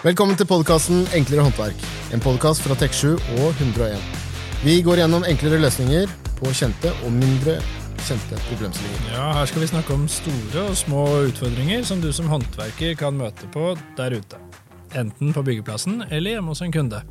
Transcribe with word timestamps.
Velkommen 0.00 0.32
til 0.32 0.46
podkasten 0.48 1.02
Enklere 1.12 1.42
håndverk. 1.44 1.82
En 2.16 2.22
podkast 2.24 2.62
fra 2.64 2.72
Tek7 2.80 3.18
og 3.36 3.58
101. 3.60 4.00
Vi 4.62 4.78
går 4.80 5.02
gjennom 5.02 5.26
enklere 5.28 5.58
løsninger 5.60 6.08
på 6.38 6.52
kjente 6.56 6.88
og 7.04 7.10
mindre 7.12 7.58
kjente 8.06 8.38
problemstillinger. 8.46 9.10
Ja, 9.12 9.26
Her 9.36 9.50
skal 9.50 9.60
vi 9.60 9.68
snakke 9.68 9.92
om 9.92 10.06
store 10.08 10.62
og 10.70 10.78
små 10.80 11.02
utfordringer 11.26 11.84
som 11.84 12.00
du 12.00 12.08
som 12.16 12.30
håndverker 12.32 12.94
kan 12.96 13.18
møte 13.18 13.50
på 13.52 13.74
der 13.98 14.16
ute. 14.16 14.40
Enten 14.96 15.34
på 15.36 15.44
byggeplassen 15.44 16.06
eller 16.08 16.38
hjemme 16.38 16.54
hos 16.54 16.64
en 16.64 16.72
kunde. 16.72 17.02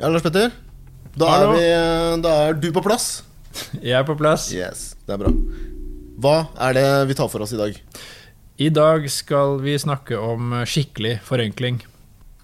Ja, 0.00 0.10
Lars 0.10 0.26
Petter. 0.26 0.50
Da 1.14 1.30
er, 1.30 1.46
vi, 1.54 1.62
da 2.26 2.34
er 2.48 2.58
du 2.58 2.72
på 2.74 2.82
plass. 2.82 3.22
Jeg 3.78 3.94
er 4.00 4.02
på 4.02 4.18
plass. 4.18 4.50
Yes, 4.50 4.96
det 5.06 5.14
er 5.14 5.22
bra. 5.22 5.30
Hva 6.18 6.36
er 6.58 6.74
det 6.74 6.86
vi 7.06 7.20
tar 7.22 7.30
for 7.30 7.46
oss 7.46 7.54
i 7.54 7.62
dag? 7.62 7.78
I 8.54 8.68
dag 8.70 9.08
skal 9.10 9.56
vi 9.64 9.72
snakke 9.82 10.14
om 10.14 10.52
skikkelig 10.62 11.16
forenkling. 11.26 11.80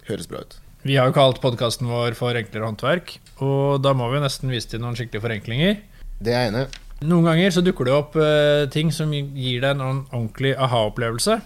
Høres 0.09 0.27
bra 0.27 0.41
ut. 0.42 0.56
Vi 0.83 0.96
har 0.98 1.06
jo 1.06 1.14
kalt 1.14 1.38
podkasten 1.38 1.86
vår 1.86 2.16
for 2.19 2.34
Enklere 2.34 2.66
håndverk, 2.66 3.12
og 3.46 3.78
da 3.84 3.92
må 3.95 4.09
vi 4.10 4.23
nesten 4.24 4.50
vise 4.50 4.73
til 4.73 4.83
noen 4.83 4.98
skikkelige 4.98 5.23
forenklinger. 5.23 5.78
Det 6.19 6.34
er 6.34 6.42
jeg 6.48 6.50
enig. 6.50 6.64
Noen 7.06 7.30
ganger 7.30 7.55
så 7.55 7.62
dukker 7.62 7.86
det 7.86 7.95
opp 7.95 8.19
eh, 8.19 8.64
ting 8.74 8.91
som 8.91 9.14
gir 9.14 9.62
deg 9.62 9.70
en 9.70 10.02
ordentlig 10.10 10.56
aha-opplevelse. 10.59 11.38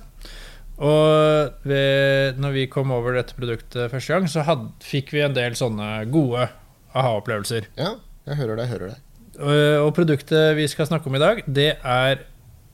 Og 0.80 1.68
ved, 1.68 2.40
når 2.40 2.56
vi 2.56 2.66
kom 2.72 2.96
over 2.96 3.20
dette 3.20 3.36
produktet 3.36 3.92
første 3.92 4.16
gang, 4.16 4.32
så 4.32 4.48
had, 4.48 4.64
fikk 4.80 5.12
vi 5.12 5.26
en 5.28 5.36
del 5.36 5.60
sånne 5.60 6.06
gode 6.08 6.48
aha-opplevelser. 6.96 7.68
Ja, 7.76 7.98
jeg 8.32 8.40
hører 8.40 8.64
deg, 8.64 8.72
hører 8.72 8.94
deg. 8.94 9.06
Og, 9.44 9.62
og 9.84 9.94
produktet 10.00 10.54
vi 10.56 10.72
skal 10.72 10.88
snakke 10.88 11.12
om 11.12 11.20
i 11.20 11.26
dag, 11.28 11.44
det 11.44 11.74
er 11.84 12.24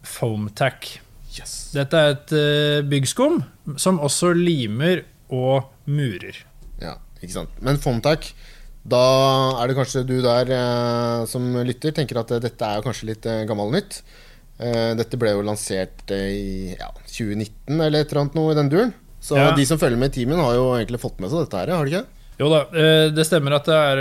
Foamtac. 0.07 1.01
Yes. 1.31 1.71
Dette 1.77 1.95
er 2.01 2.15
et 2.17 2.33
eh, 2.35 2.81
byggskum 2.91 3.41
som 3.79 4.01
også 4.03 4.33
limer 4.35 5.05
og 5.31 5.69
murer. 5.87 6.41
Ja, 6.83 6.97
ikke 7.23 7.37
sant. 7.37 7.53
Men 7.63 7.79
Fontac, 7.79 8.33
da 8.91 9.03
er 9.63 9.71
det 9.71 9.77
kanskje 9.79 10.03
du 10.09 10.17
der 10.25 10.51
eh, 10.57 11.27
som 11.31 11.53
lytter 11.67 11.95
tenker 11.95 12.19
at 12.23 12.33
eh, 12.35 12.43
dette 12.43 12.67
er 12.67 12.83
kanskje 12.83 13.11
litt 13.13 13.29
eh, 13.31 13.45
gammel 13.49 13.71
nytt. 13.77 14.01
Eh, 14.61 14.91
dette 14.99 15.17
ble 15.21 15.37
jo 15.37 15.45
lansert 15.47 16.11
eh, 16.17 16.33
i 16.35 16.75
ja, 16.75 16.91
2019 17.07 17.79
eller 17.79 18.03
et 18.03 18.11
eller 18.11 18.25
annet 18.25 18.41
noe 18.41 18.51
i 18.53 18.59
den 18.59 18.73
duren. 18.73 18.93
Så 19.21 19.37
Ja. 19.39 19.51
de 19.55 19.67
som 19.69 19.79
følger 19.79 20.01
med 20.01 20.11
i 20.11 20.19
teamen, 20.23 20.41
har 20.41 20.55
jo 20.57 20.71
egentlig 20.79 20.99
fått 21.03 21.21
med 21.21 21.31
seg 21.31 21.45
dette 21.45 21.59
her, 21.63 21.71
har 21.77 21.85
de 21.87 21.93
ikke? 21.93 22.07
Jo 22.41 22.49
da, 22.49 22.61
eh, 22.73 23.07
det 23.13 23.27
stemmer 23.29 23.53
at 23.59 23.67
det 23.69 23.77
har 23.77 23.99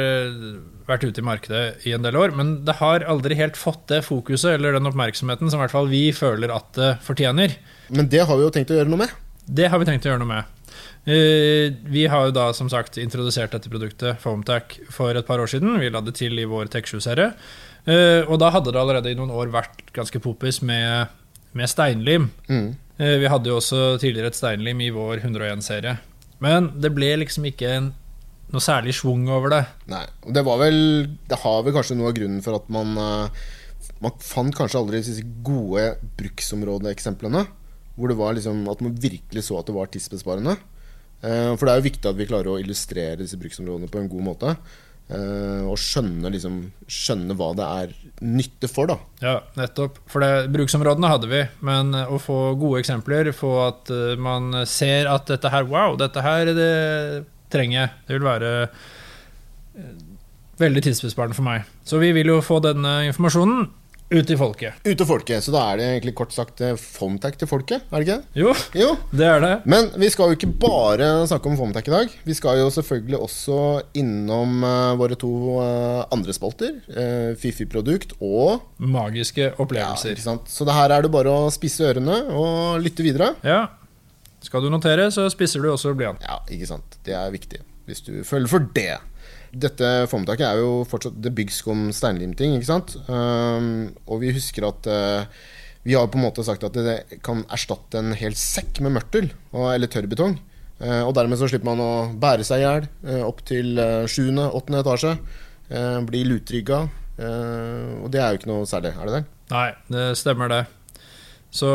vært 0.90 1.06
ute 1.08 1.22
i 1.22 1.26
markedet 1.26 1.86
i 1.88 1.94
en 1.96 2.04
del 2.06 2.18
år, 2.20 2.34
men 2.36 2.54
det 2.68 2.76
har 2.82 3.06
aldri 3.10 3.38
helt 3.40 3.58
fått 3.60 3.86
det 3.92 4.02
fokuset 4.06 4.56
eller 4.58 4.76
den 4.78 4.90
oppmerksomheten 4.90 5.50
som 5.50 5.60
i 5.60 5.64
hvert 5.64 5.76
fall 5.76 5.90
vi 5.92 6.08
føler 6.16 6.52
at 6.56 6.72
det 6.78 6.92
fortjener. 7.06 7.56
Men 7.94 8.10
det 8.12 8.26
har 8.28 8.36
vi 8.40 8.46
jo 8.48 8.54
tenkt 8.54 8.72
å 8.74 8.80
gjøre 8.80 8.90
noe 8.92 9.04
med. 9.06 9.14
Det 9.50 9.70
har 9.72 9.80
vi 9.82 9.88
tenkt 9.90 10.06
å 10.06 10.12
gjøre 10.12 10.22
noe 10.22 10.34
med. 10.36 10.56
Eh, 11.10 11.74
Vi 11.90 12.06
har 12.12 12.28
jo 12.28 12.36
da 12.36 12.50
som 12.54 12.70
sagt 12.70 12.98
introdusert 13.02 13.52
dette 13.56 13.70
produktet, 13.72 14.20
Foamtac, 14.22 14.78
for 14.94 15.16
et 15.16 15.26
par 15.26 15.40
år 15.42 15.48
siden. 15.50 15.80
Vi 15.80 15.90
la 15.90 16.02
det 16.06 16.16
til 16.20 16.38
i 16.38 16.46
vår 16.46 16.70
Tech7-serie. 16.74 17.32
Eh, 17.88 18.22
Og 18.30 18.38
da 18.40 18.52
hadde 18.52 18.72
det 18.72 18.80
allerede 18.82 19.10
i 19.12 19.16
noen 19.18 19.32
år 19.32 19.50
vært 19.50 19.90
ganske 19.96 20.20
popis 20.22 20.62
med, 20.62 21.08
med 21.54 21.70
steinlim. 21.72 22.30
Mm. 22.50 22.76
Eh, 23.00 23.18
Vi 23.24 23.28
hadde 23.32 23.50
jo 23.50 23.58
også 23.58 23.98
tidligere 24.00 24.28
et 24.34 24.36
steinlim 24.38 24.82
i 24.82 24.92
vår 24.92 25.24
101-serie. 25.24 25.98
Men 26.40 26.70
det 26.80 26.94
ble 26.96 27.16
liksom 27.24 27.46
ikke 27.50 27.68
en, 27.76 27.94
noe 28.54 28.64
særlig 28.64 28.96
schwung 28.98 29.28
over 29.30 29.50
det. 29.54 29.62
Nei, 29.92 30.06
og 30.26 30.34
det 30.34 30.44
var 30.48 30.58
vel 30.62 30.80
Det 31.30 31.38
har 31.44 31.64
vel 31.64 31.76
kanskje 31.76 31.98
noe 32.00 32.10
av 32.10 32.16
grunnen 32.18 32.42
for 32.46 32.58
at 32.58 32.70
man 32.74 32.96
eh, 32.98 33.46
Man 34.02 34.16
fant 34.24 34.56
kanskje 34.56 34.80
aldri 34.80 35.02
disse 35.04 35.24
gode 35.46 35.86
bruksområdeeksemplene. 36.20 37.46
Hvor 38.00 38.08
det 38.12 38.18
var 38.20 38.36
liksom 38.38 38.62
at 38.72 38.82
man 38.86 38.96
virkelig 38.96 39.44
så 39.48 39.60
at 39.60 39.68
det 39.68 39.76
var 39.76 39.90
tidsbesparende. 39.92 40.58
Eh, 41.22 41.56
For 41.56 41.66
det 41.68 41.74
er 41.74 41.82
jo 41.82 41.88
viktig 41.90 42.10
at 42.12 42.16
vi 42.20 42.28
klarer 42.30 42.54
å 42.54 42.60
illustrere 42.62 43.18
disse 43.20 43.40
bruksområdene 43.40 43.90
på 43.92 44.00
en 44.00 44.08
god 44.12 44.24
måte. 44.30 44.54
eh, 45.10 45.66
Og 45.68 45.76
skjønne, 45.82 46.30
liksom, 46.32 46.62
skjønne 46.88 47.36
hva 47.36 47.50
det 47.58 47.66
er 47.66 47.94
nytte 48.22 48.70
for, 48.72 48.88
da. 48.88 48.98
Ja, 49.22 49.40
nettopp. 49.58 49.98
For 50.08 50.22
det, 50.24 50.48
bruksområdene 50.54 51.10
hadde 51.12 51.28
vi, 51.32 51.42
men 51.66 51.92
å 51.96 52.20
få 52.22 52.56
gode 52.60 52.80
eksempler, 52.84 53.32
få 53.36 53.52
at 53.68 53.90
man 54.18 54.66
ser 54.70 55.08
at 55.12 55.26
dette 55.28 55.50
her, 55.52 55.64
wow, 55.68 55.98
dette 56.00 56.22
her 56.24 56.54
det 56.54 57.26
jeg. 57.82 57.90
Det 58.08 58.18
vil 58.20 58.28
være 58.28 58.54
eh, 58.66 59.92
veldig 60.60 60.84
tidsbesparende 60.90 61.38
for 61.38 61.48
meg. 61.48 61.68
Så 61.88 62.00
vi 62.02 62.12
vil 62.16 62.28
jo 62.36 62.40
få 62.46 62.60
denne 62.64 63.02
informasjonen 63.10 63.70
ut 64.10 64.26
til 64.26 64.40
folket. 64.40 64.74
Ut 64.88 64.98
til 64.98 65.06
folket. 65.06 65.44
Så 65.46 65.52
da 65.54 65.68
er 65.70 65.78
det 65.78 65.88
egentlig 65.92 66.16
kort 66.18 66.32
sagt 66.34 66.62
eh, 66.66 66.74
til 66.74 67.48
folket, 67.48 67.84
er 67.94 68.02
det 68.02 68.08
ikke? 68.08 68.16
det? 68.34 68.42
Jo, 68.42 68.54
Jo. 68.74 68.88
det 69.14 69.28
er 69.30 69.40
det. 69.44 69.52
Men 69.70 69.92
vi 70.02 70.10
skal 70.10 70.32
jo 70.32 70.38
ikke 70.40 70.50
bare 70.64 71.28
snakke 71.30 71.46
om 71.52 71.58
Fomtac 71.60 71.88
i 71.88 71.94
dag. 71.94 72.16
Vi 72.26 72.34
skal 72.34 72.58
jo 72.58 72.72
selvfølgelig 72.74 73.20
også 73.22 73.60
innom 74.02 74.64
eh, 74.66 74.96
våre 74.98 75.16
to 75.22 75.32
eh, 75.62 76.06
andre 76.12 76.34
spalter. 76.34 76.80
Fifi 77.38 77.68
produkt 77.70 78.16
og 78.20 78.66
Magiske 78.82 79.52
ja, 79.52 79.54
opplevelser. 79.62 80.16
ikke 80.18 80.26
sant? 80.26 80.50
Så 80.50 80.66
det 80.66 80.74
her 80.74 80.90
er 80.98 81.06
det 81.06 81.14
bare 81.14 81.30
å 81.30 81.50
spisse 81.54 81.86
ørene 81.86 82.24
og 82.34 82.82
lytte 82.82 83.06
videre. 83.06 83.36
Ja. 83.46 83.68
Skal 84.46 84.64
du 84.64 84.72
notere, 84.72 85.10
så 85.12 85.28
spisser 85.32 85.64
du 85.64 85.72
også 85.74 85.94
blyant. 85.98 86.24
Ja, 86.24 86.40
ikke 86.52 86.70
sant. 86.70 87.00
Det 87.06 87.16
er 87.18 87.32
viktig. 87.34 87.62
Hvis 87.90 88.04
du 88.06 88.20
føler 88.28 88.50
for 88.52 88.66
det. 88.76 89.00
Dette 89.50 89.88
formtaket 90.10 90.46
er 90.46 90.60
jo 90.62 90.84
fortsatt 90.86 91.16
Det 91.24 91.32
byggs 91.34 91.64
om 91.72 91.88
steinlimting, 91.96 92.54
ikke 92.58 92.70
sant? 92.70 92.94
Um, 93.10 93.90
og 94.06 94.22
vi 94.24 94.34
husker 94.36 94.68
at 94.68 94.90
uh, 94.90 95.42
vi 95.88 95.96
har 95.98 96.10
på 96.12 96.20
en 96.20 96.26
måte 96.28 96.44
sagt 96.46 96.66
at 96.68 96.76
det 96.76 97.20
kan 97.26 97.42
erstatte 97.50 98.02
en 98.02 98.14
hel 98.18 98.36
sekk 98.38 98.82
med 98.86 98.94
mørtel 98.98 99.32
og, 99.54 99.72
eller 99.74 99.90
tørrbetong. 99.92 100.38
Uh, 100.80 101.04
og 101.08 101.14
dermed 101.18 101.40
så 101.40 101.50
slipper 101.50 101.72
man 101.72 101.84
å 101.84 101.92
bære 102.20 102.46
seg 102.48 102.62
i 102.62 102.68
hjel 102.68 102.90
uh, 103.10 103.24
opp 103.28 103.42
til 103.48 103.80
sjuende, 104.12 104.50
åttende 104.56 104.84
etasje. 104.86 105.16
Bli 105.70 106.24
lutrygga. 106.26 106.80
og 107.22 108.08
det 108.10 108.18
er 108.18 108.32
jo 108.32 108.40
ikke 108.40 108.50
noe 108.50 108.66
særlig, 108.66 108.90
er 108.98 109.06
det 109.06 109.20
det? 109.20 109.26
Nei, 109.52 109.68
det 109.94 110.06
stemmer 110.18 110.50
det. 110.50 110.64
Så 111.54 111.70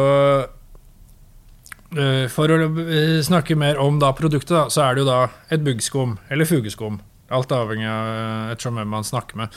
For 2.32 2.50
å 2.50 2.56
eh, 2.84 3.19
snakke 3.25 3.56
mer 3.59 3.78
om 3.82 3.99
da 4.03 4.10
produktet, 4.16 4.50
da, 4.55 4.65
så 4.72 4.82
er 4.87 4.97
det 4.97 5.05
jo 5.05 5.09
da 5.10 5.19
et 5.55 5.62
buggskum 5.65 6.16
eller 6.32 6.49
fugeskum. 6.49 7.00
Alt 7.34 7.53
avhengig 7.55 7.87
av 7.88 8.09
eh, 8.15 8.53
ettersom 8.55 8.81
hvem 8.81 8.91
man 8.97 9.06
snakker 9.06 9.38
med, 9.41 9.55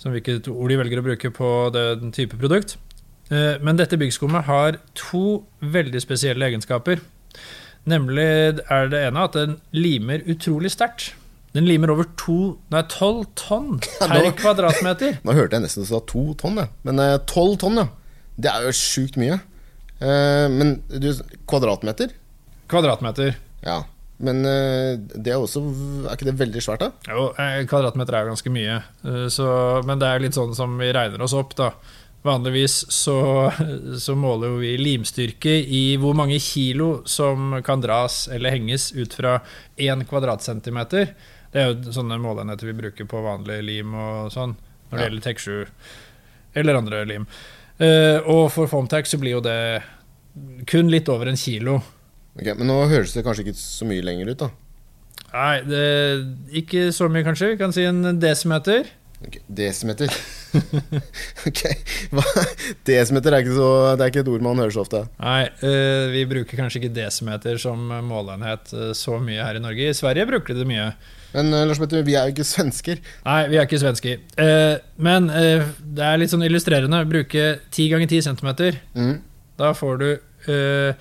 som 0.00 0.14
hvilket 0.14 0.48
ord 0.52 0.72
de 0.72 0.78
velger 0.80 1.00
å 1.02 1.06
bruke 1.06 1.30
på 1.34 1.50
den 1.74 2.12
type 2.16 2.38
produkt. 2.40 2.76
Eh, 3.30 3.60
Men 3.64 3.76
dette 3.80 3.98
byggskummet 4.00 4.48
har 4.48 4.78
to 4.98 5.42
veldig 5.60 6.00
spesielle 6.02 6.48
egenskaper. 6.50 7.02
Nemlig 7.88 8.24
er 8.72 8.88
det 8.88 9.02
ene 9.10 9.26
at 9.28 9.36
den 9.36 9.58
limer 9.76 10.24
utrolig 10.30 10.72
sterkt. 10.72 11.12
Den 11.54 11.68
limer 11.68 11.92
over 11.92 12.08
to, 12.18 12.56
nei, 12.72 12.80
tolv 12.90 13.28
tonn 13.38 13.76
per 14.00 14.30
kvadratmeter. 14.40 15.20
Nå 15.26 15.36
hørte 15.36 15.58
jeg 15.60 15.66
nesten 15.68 15.84
du 15.84 15.90
sa 15.92 16.00
to 16.08 16.32
tonn, 16.40 16.58
jeg. 16.64 16.72
Men 16.88 17.02
eh, 17.02 17.18
tolv 17.30 17.60
tonn, 17.62 17.78
ja. 17.78 17.86
Det 18.34 18.50
er 18.50 18.64
jo 18.66 18.72
sjukt 18.74 19.18
mye. 19.20 19.38
Eh, 20.04 20.46
men 20.52 20.76
du, 21.00 21.08
kvadratmeter? 21.48 22.12
Kvadratmeter. 22.70 23.34
Ja. 23.64 23.80
Men 24.24 24.44
eh, 24.46 24.94
det 25.18 25.32
er 25.34 25.40
også 25.42 25.58
Er 26.06 26.14
ikke 26.14 26.28
det 26.28 26.36
veldig 26.38 26.60
svært, 26.62 26.84
da? 26.84 26.92
Jo, 27.10 27.24
eh, 27.40 27.64
kvadratmeter 27.68 28.14
er 28.18 28.24
jo 28.28 28.34
ganske 28.34 28.52
mye, 28.54 28.76
så, 29.32 29.46
men 29.88 29.98
det 30.00 30.06
er 30.10 30.22
litt 30.22 30.36
sånn 30.38 30.54
som 30.56 30.76
vi 30.78 30.92
regner 30.94 31.24
oss 31.24 31.34
opp, 31.36 31.56
da. 31.58 31.72
Vanligvis 32.24 32.76
så, 32.94 33.16
så 34.04 34.14
måler 34.16 34.54
vi 34.62 34.70
limstyrke 34.80 35.56
i 35.66 35.82
hvor 36.00 36.14
mange 36.16 36.38
kilo 36.40 37.02
som 37.10 37.58
kan 37.66 37.82
dras 37.84 38.28
eller 38.32 38.54
henges 38.54 38.92
ut 38.96 39.12
fra 39.18 39.38
én 39.76 40.06
kvadratcentimeter. 40.08 41.10
Det 41.52 41.60
er 41.60 41.72
jo 41.74 41.92
sånne 41.98 42.16
måleenheter 42.22 42.70
vi 42.70 42.78
bruker 42.78 43.06
på 43.10 43.20
vanlig 43.26 43.60
lim 43.66 43.92
og 43.98 44.30
sånn, 44.34 44.54
når 44.88 44.94
det 44.96 45.02
Ja. 45.02 45.10
gjelder 45.10 45.26
Tek7 45.26 45.66
eller 46.62 46.78
andre 46.80 47.02
lim. 47.10 47.26
Og 48.30 48.44
for 48.54 48.70
Foamtac 48.70 49.06
så 49.10 49.18
blir 49.20 49.36
jo 49.36 49.42
det 49.44 49.82
kun 50.70 50.90
litt 50.92 51.08
over 51.12 51.30
en 51.30 51.38
kilo. 51.38 51.78
Ok, 52.34 52.50
Men 52.58 52.68
nå 52.70 52.80
høres 52.90 53.14
det 53.14 53.24
kanskje 53.26 53.46
ikke 53.46 53.58
så 53.60 53.86
mye 53.88 54.04
lenger 54.04 54.32
ut, 54.34 54.42
da. 54.42 54.50
Nei, 55.34 55.54
det, 55.66 55.86
ikke 56.62 56.88
så 56.94 57.08
mye 57.10 57.26
kanskje. 57.26 57.54
Vi 57.54 57.60
kan 57.60 57.74
si 57.74 57.86
en 57.86 58.18
desimeter. 58.22 58.90
Ok, 59.24 59.38
Desimeter. 59.48 60.10
ok, 61.48 61.60
Hva? 62.12 62.24
Desimeter 62.86 63.32
er 63.34 63.44
ikke, 63.44 63.56
så, 63.56 63.68
det 63.96 64.04
er 64.04 64.12
ikke 64.12 64.22
et 64.24 64.30
ord 64.34 64.44
man 64.44 64.60
hører 64.60 64.74
så 64.74 64.82
ofte. 64.84 65.00
Nei, 65.22 65.40
eh, 65.64 66.06
vi 66.12 66.24
bruker 66.28 66.60
kanskje 66.60 66.82
ikke 66.82 66.94
desimeter 66.98 67.58
som 67.62 67.86
måleenhet 68.04 68.74
eh, 68.74 68.90
så 68.98 69.16
mye 69.22 69.42
her 69.46 69.58
i 69.58 69.62
Norge. 69.64 69.90
I 69.90 69.96
Sverige 69.96 70.28
bruker 70.28 70.54
de 70.54 70.64
det 70.64 70.68
mye. 70.68 70.90
Men 71.34 71.50
eh, 71.54 71.64
Lars 71.70 71.80
Petter, 71.82 72.04
vi 72.06 72.18
er 72.18 72.28
jo 72.28 72.34
ikke 72.36 72.46
svensker. 72.46 73.00
Nei, 73.24 73.38
vi 73.50 73.58
er 73.58 73.68
ikke 73.68 73.80
svensker. 73.82 74.20
Men 75.08 75.30
det 75.30 76.04
er 76.10 76.20
litt 76.20 76.34
sånn 76.34 76.44
illustrerende. 76.46 77.00
Bruke 77.08 77.46
10 77.70 77.88
ganger 77.94 78.10
10 78.12 78.28
centimeter. 78.28 78.82
Mm. 78.98 79.16
Da 79.60 79.72
får 79.76 79.98
du 80.00 80.08
eh, 80.50 80.94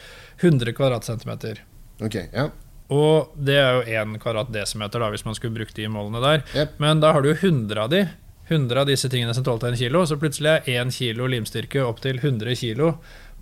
100 0.44 0.74
kvadratcentimeter. 0.78 1.62
Ok, 2.04 2.16
ja. 2.34 2.50
Og 2.94 3.32
det 3.40 3.56
er 3.58 3.78
jo 3.80 3.86
1 4.14 4.18
kvadratdesimeter 4.22 5.02
da, 5.02 5.08
hvis 5.14 5.24
man 5.26 5.36
skulle 5.38 5.56
brukt 5.56 5.76
de 5.78 5.88
målene 5.90 6.22
der. 6.22 6.44
Yep. 6.54 6.76
Men 6.84 7.02
da 7.02 7.14
har 7.16 7.24
du 7.26 7.32
100 7.34 7.80
av 7.86 7.90
de. 7.94 8.04
100 8.52 8.82
av 8.82 8.90
disse 8.90 9.10
tingene 9.10 9.34
som 9.34 9.46
tålte 9.48 9.70
1 9.72 9.78
kilo, 9.80 10.04
så 10.06 10.18
plutselig 10.20 10.52
er 10.68 10.82
1 10.84 10.92
kilo 10.94 11.30
limstyrke 11.32 11.82
opp 11.88 12.02
til 12.04 12.20
100 12.20 12.58
kilo 12.60 12.94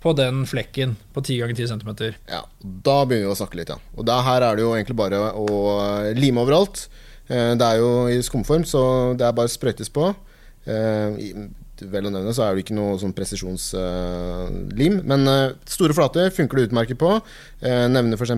på 0.02 0.12
den 0.18 0.44
flekken 0.48 0.94
på 1.14 1.22
10 1.22 1.40
ganger 1.42 1.58
10 1.58 1.66
cm. 1.74 1.90
Ja, 2.30 2.40
da 2.62 2.94
begynner 3.06 3.28
vi 3.28 3.34
å 3.34 3.38
snakke 3.38 3.58
litt, 3.60 3.70
ja. 3.70 3.76
Og 3.98 4.06
da, 4.08 4.20
her 4.26 4.46
er 4.46 4.56
det 4.58 4.64
jo 4.64 4.72
egentlig 4.74 4.96
bare 4.98 5.18
å 5.34 5.48
lime 6.18 6.42
overalt. 6.46 6.86
Eh, 7.28 7.52
Det 7.58 7.66
er 7.66 7.82
jo 7.82 7.90
i 8.10 8.22
skumform, 8.22 8.64
så 8.66 8.82
det 9.18 9.26
er 9.26 9.36
bare 9.36 9.50
sprøytes 9.52 9.90
på. 9.94 10.08
Eh, 11.82 11.90
Vel 11.92 12.06
å 12.08 12.12
nevne 12.14 12.32
så 12.34 12.44
er 12.46 12.54
det 12.54 12.64
ikke 12.64 12.76
noe 12.76 12.96
sånn 13.00 13.12
presisjonslim. 13.16 15.00
Men 15.08 15.26
eh, 15.28 15.52
store 15.68 15.94
flater 15.96 16.30
funker 16.34 16.58
det 16.62 16.68
utmerket 16.70 16.98
på. 17.00 17.12
Uh, 17.62 17.86
Nevner 17.92 18.18
f.eks. 18.18 18.34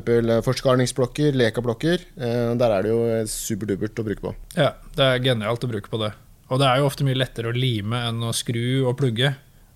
forskarningsblokker, 0.46 1.36
lekablokker. 1.38 2.04
Eh, 2.18 2.52
Der 2.60 2.70
er 2.78 2.82
det 2.86 2.92
jo 2.92 3.00
superdupert 3.30 3.98
å 4.00 4.06
bruke 4.06 4.24
på. 4.24 4.34
Ja, 4.58 4.72
det 4.96 5.04
er 5.08 5.22
genialt 5.24 5.64
å 5.64 5.70
bruke 5.70 5.90
på 5.92 6.00
det. 6.02 6.12
Og 6.52 6.60
det 6.60 6.68
er 6.68 6.80
jo 6.82 6.88
ofte 6.90 7.06
mye 7.06 7.16
lettere 7.18 7.50
å 7.50 7.56
lime 7.56 8.02
enn 8.10 8.20
å 8.28 8.32
skru 8.36 8.84
og 8.88 8.98
plugge. 9.00 9.34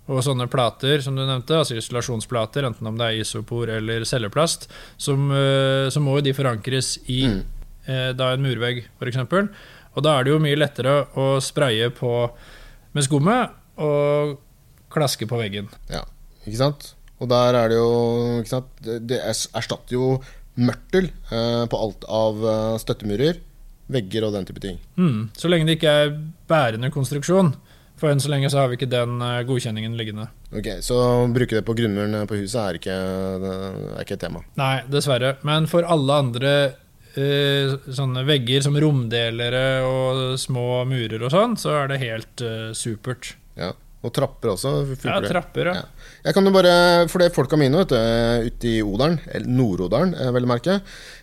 Og 0.09 0.23
sånne 0.25 0.47
plater, 0.49 1.03
som 1.05 1.17
du 1.17 1.21
nevnte, 1.27 1.53
altså 1.59 1.77
isolasjonsplater, 1.77 2.65
enten 2.65 2.87
om 2.89 2.97
det 2.97 3.05
er 3.11 3.19
isopor 3.23 3.69
eller 3.69 4.07
celleplast, 4.09 4.69
som, 4.97 5.27
eh, 5.33 5.89
så 5.93 6.01
må 6.01 6.17
jo 6.19 6.25
de 6.29 6.33
forankres 6.37 6.95
i 7.09 7.27
Mm. 7.29 7.43
eh, 7.89 8.13
da 8.13 8.33
en 8.33 8.43
murvegg, 8.43 8.85
f.eks. 9.01 9.17
Og 9.97 10.03
da 10.05 10.19
er 10.19 10.25
det 10.25 10.31
jo 10.33 10.39
mye 10.39 10.57
lettere 10.57 11.07
å 11.17 11.41
spraye 11.43 11.91
på 11.91 12.31
med 12.99 13.07
skummet 13.07 13.57
og 13.79 14.37
klaske 14.93 15.29
på 15.29 15.39
veggen. 15.41 15.69
Ja, 15.93 16.03
ikke 16.45 16.61
sant? 16.61 16.93
Og 17.19 17.31
der 17.31 17.57
er 17.59 17.71
det 17.71 17.79
jo 17.79 17.93
ikke 18.43 18.53
sant? 18.53 18.69
Det, 18.83 19.19
erstatter 19.19 19.97
jo 19.97 20.19
mørtel 20.59 21.11
eh, 21.31 21.65
på 21.71 21.79
alt 21.79 22.07
av 22.11 22.43
eh, 22.43 22.75
støttemurer, 22.83 23.41
vegger 23.89 24.27
og 24.27 24.35
den 24.37 24.47
type 24.49 24.63
ting. 24.63 24.79
Mm. 24.99 25.31
Så 25.39 25.51
lenge 25.51 25.69
det 25.69 25.79
ikke 25.79 25.95
er 26.05 26.15
bærende 26.51 26.93
konstruksjon. 26.95 27.55
For 27.99 28.13
enn 28.13 28.21
så 28.23 28.31
lenge 28.31 28.51
så 28.53 28.61
har 28.61 28.71
vi 28.71 28.79
ikke 28.79 28.91
den 28.91 29.19
eh, 29.25 29.43
godkjenningen 29.49 29.97
liggende. 29.99 30.29
Ok, 30.55 30.71
Så 30.85 30.99
å 30.99 31.27
bruke 31.35 31.59
det 31.59 31.65
på 31.67 31.75
grunnmuren 31.79 32.29
på 32.31 32.39
huset 32.39 32.61
er 32.63 32.79
ikke, 32.79 32.99
er 32.99 34.05
ikke 34.05 34.19
et 34.19 34.27
tema. 34.27 34.45
Nei, 34.61 34.75
dessverre. 34.91 35.37
Men 35.47 35.67
for 35.71 35.87
alle 35.87 36.21
andre 36.23 36.53
sånne 37.17 38.23
vegger 38.29 38.63
som 38.63 38.77
romdelere 38.79 39.65
og 39.87 40.39
små 40.39 40.85
murer 40.89 41.25
og 41.25 41.33
sånn, 41.35 41.57
så 41.59 41.73
er 41.81 41.93
det 41.93 42.03
helt 42.05 42.45
uh, 42.45 42.71
supert. 42.77 43.33
Ja. 43.59 43.73
Og 44.07 44.13
trapper 44.15 44.53
også. 44.53 44.71
Ja, 45.03 45.17
trapper, 45.25 45.73
ja. 45.73 45.81
Ja. 45.81 46.11
Jeg 46.29 46.37
kan 46.37 46.47
jo 46.47 46.53
bare, 46.55 46.73
For 47.11 47.23
det 47.23 47.33
folka 47.35 47.59
mine 47.59 47.81
vet 47.81 47.91
du, 47.91 47.97
ute 48.47 48.71
i 48.71 48.77
Odalen, 48.85 49.19
eller 49.27 49.51
Nord-Odalen 49.59 50.13
eh, 50.15 50.31
vel 50.35 50.47
å 50.47 50.51
merke, 50.53 50.77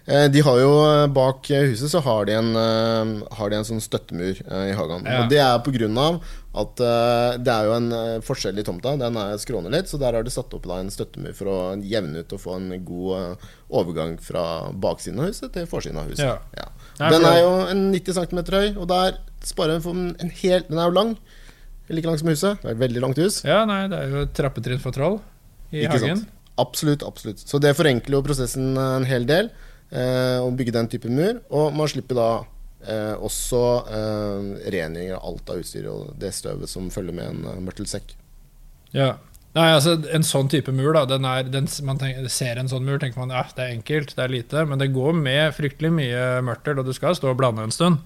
eh, 0.03 0.25
de 0.31 0.43
har 0.43 0.59
jo 0.59 0.73
eh, 0.83 1.05
bak 1.15 1.47
huset 1.69 1.93
så 1.93 2.01
har 2.03 2.27
de 2.27 2.35
en, 2.35 2.51
eh, 2.59 3.13
har 3.39 3.51
de 3.51 3.59
en 3.61 3.67
sånn 3.69 3.83
støttemur 3.83 4.41
eh, 4.43 4.65
i 4.73 4.75
hagen. 4.75 5.07
Ja. 5.07 5.21
Og 5.21 5.31
det 5.31 5.39
er 5.45 5.63
på 5.63 5.71
grunn 5.77 5.95
av 6.01 6.19
at 6.55 6.81
uh, 6.83 7.35
det 7.41 7.51
er 7.51 7.67
jo 7.67 7.73
en 7.75 7.87
eh, 7.91 8.21
forskjell 8.23 8.61
i 8.61 8.63
tomta. 8.63 8.93
Den 8.99 9.17
er 9.19 9.39
skråner 9.41 9.73
litt, 9.73 9.89
så 9.91 9.99
der 9.99 10.15
har 10.15 10.23
de 10.23 10.31
satt 10.33 10.53
opp 10.55 10.67
da 10.69 10.77
en 10.79 10.91
støttemur 10.93 11.35
for 11.35 11.51
å 11.51 11.57
jevne 11.83 12.23
ut 12.23 12.35
og 12.35 12.41
få 12.41 12.55
en 12.59 12.69
god 12.87 13.09
uh, 13.35 13.49
overgang 13.81 14.15
fra 14.23 14.45
baksiden 14.71 15.19
av 15.19 15.31
huset 15.33 15.51
til 15.55 15.67
forsiden 15.69 15.99
av 15.99 16.07
huset. 16.11 16.23
Ja. 16.25 16.37
Ja. 16.55 17.11
Den 17.11 17.27
er 17.27 17.41
jo 17.41 17.51
en 17.73 17.83
90 17.91 18.19
cm 18.21 18.41
høy, 18.55 18.69
og 18.77 18.87
der 18.91 19.19
sparer 19.45 19.77
en 19.77 19.83
for 19.83 19.99
en 19.99 20.31
hel 20.39 20.63
Den 20.69 20.79
er 20.79 20.87
jo 20.87 20.95
lang. 20.95 21.17
Like 21.91 22.07
lang 22.07 22.17
som 22.17 22.31
huset. 22.31 22.63
Det 22.63 22.71
er 22.71 22.77
et 22.77 22.81
veldig 22.81 23.03
langt 23.03 23.19
hus. 23.21 23.43
Ja, 23.45 23.59
nei, 23.69 23.83
det 23.91 23.99
er 23.99 24.13
jo 24.13 24.25
et 24.25 24.33
trappetrinn 24.37 24.81
for 24.81 24.95
troll 24.95 25.19
i 25.75 25.83
Ikke 25.83 25.99
hagen. 25.99 26.23
sant? 26.23 26.31
Absolutt, 26.57 27.03
absolutt. 27.03 27.43
Så 27.43 27.59
det 27.59 27.75
forenkler 27.75 28.15
jo 28.15 28.25
prosessen 28.25 28.77
en 28.79 29.05
hel 29.05 29.27
del. 29.27 29.51
Eh, 29.93 30.39
å 30.41 30.49
bygge 30.55 30.73
den 30.75 30.89
type 30.89 31.09
mur. 31.11 31.39
Og 31.53 31.75
man 31.75 31.89
slipper 31.91 32.17
da 32.17 32.29
eh, 32.87 33.13
også 33.17 33.61
eh, 33.85 34.49
rengjøring 34.73 35.15
av 35.15 35.29
alt 35.29 35.49
av 35.53 35.61
utstyr 35.61 35.87
og 35.91 36.13
det 36.21 36.33
støvet 36.35 36.71
som 36.71 36.91
følger 36.93 37.15
med 37.17 37.31
en 37.31 37.47
uh, 37.47 37.63
mørtelsekk. 37.63 38.15
Ja. 38.95 39.15
Nei, 39.55 39.69
altså 39.71 39.93
En 40.11 40.25
sånn 40.27 40.49
type 40.51 40.73
mur, 40.75 40.91
da 40.97 41.05
den 41.07 41.23
er, 41.27 41.47
den, 41.47 41.69
Man 41.87 41.99
tenker, 42.01 42.27
ser 42.31 42.59
en 42.59 42.67
sånn 42.67 42.83
mur, 42.83 42.97
tenker 42.99 43.21
man 43.21 43.31
ja, 43.31 43.45
det 43.55 43.63
er 43.63 43.75
enkelt, 43.77 44.11
det 44.17 44.23
er 44.25 44.33
lite. 44.33 44.65
Men 44.67 44.81
det 44.81 44.91
går 44.95 45.15
med 45.15 45.55
fryktelig 45.55 45.93
mye 45.95 46.23
mørtel, 46.43 46.81
og 46.81 46.89
du 46.89 46.95
skal 46.95 47.15
stå 47.15 47.31
og 47.31 47.39
blande 47.39 47.63
en 47.63 47.75
stund. 47.75 48.01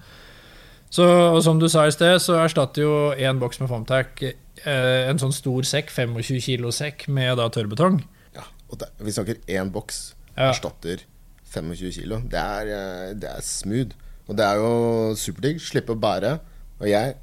Så 0.90 1.06
og 1.06 1.40
som 1.46 1.58
du 1.62 1.68
sa 1.70 1.84
i 1.86 1.94
sted, 1.94 2.16
så 2.22 2.38
erstatter 2.42 2.82
jo 2.82 2.94
én 3.14 3.38
boks 3.42 3.60
med 3.62 3.70
Fomtac 3.70 4.22
eh, 4.26 5.04
en 5.06 5.20
sånn 5.22 5.34
stor 5.34 5.66
sekk, 5.66 5.92
25 5.94 6.40
kilo 6.42 6.72
sekk, 6.74 7.06
med 7.10 7.36
da 7.38 7.46
tørrbetong. 7.52 8.00
Ja, 8.34 8.46
og 8.70 8.82
det, 8.82 8.90
vi 8.98 9.14
snakker 9.14 9.38
én 9.46 9.70
boks 9.74 10.00
Ja. 10.36 10.50
erstatter 10.50 11.04
25 11.50 11.94
kilo. 11.94 12.20
Det 12.30 12.38
er, 12.38 12.72
eh, 12.74 13.14
det 13.14 13.30
er 13.30 13.42
smooth. 13.42 13.94
Og 14.30 14.38
det 14.38 14.46
er 14.46 14.60
jo 14.62 14.72
superdigg. 15.18 15.60
Slippe 15.62 15.96
å 15.96 16.00
bære. 16.00 16.36
Og 16.80 16.88
jeg, 16.88 17.16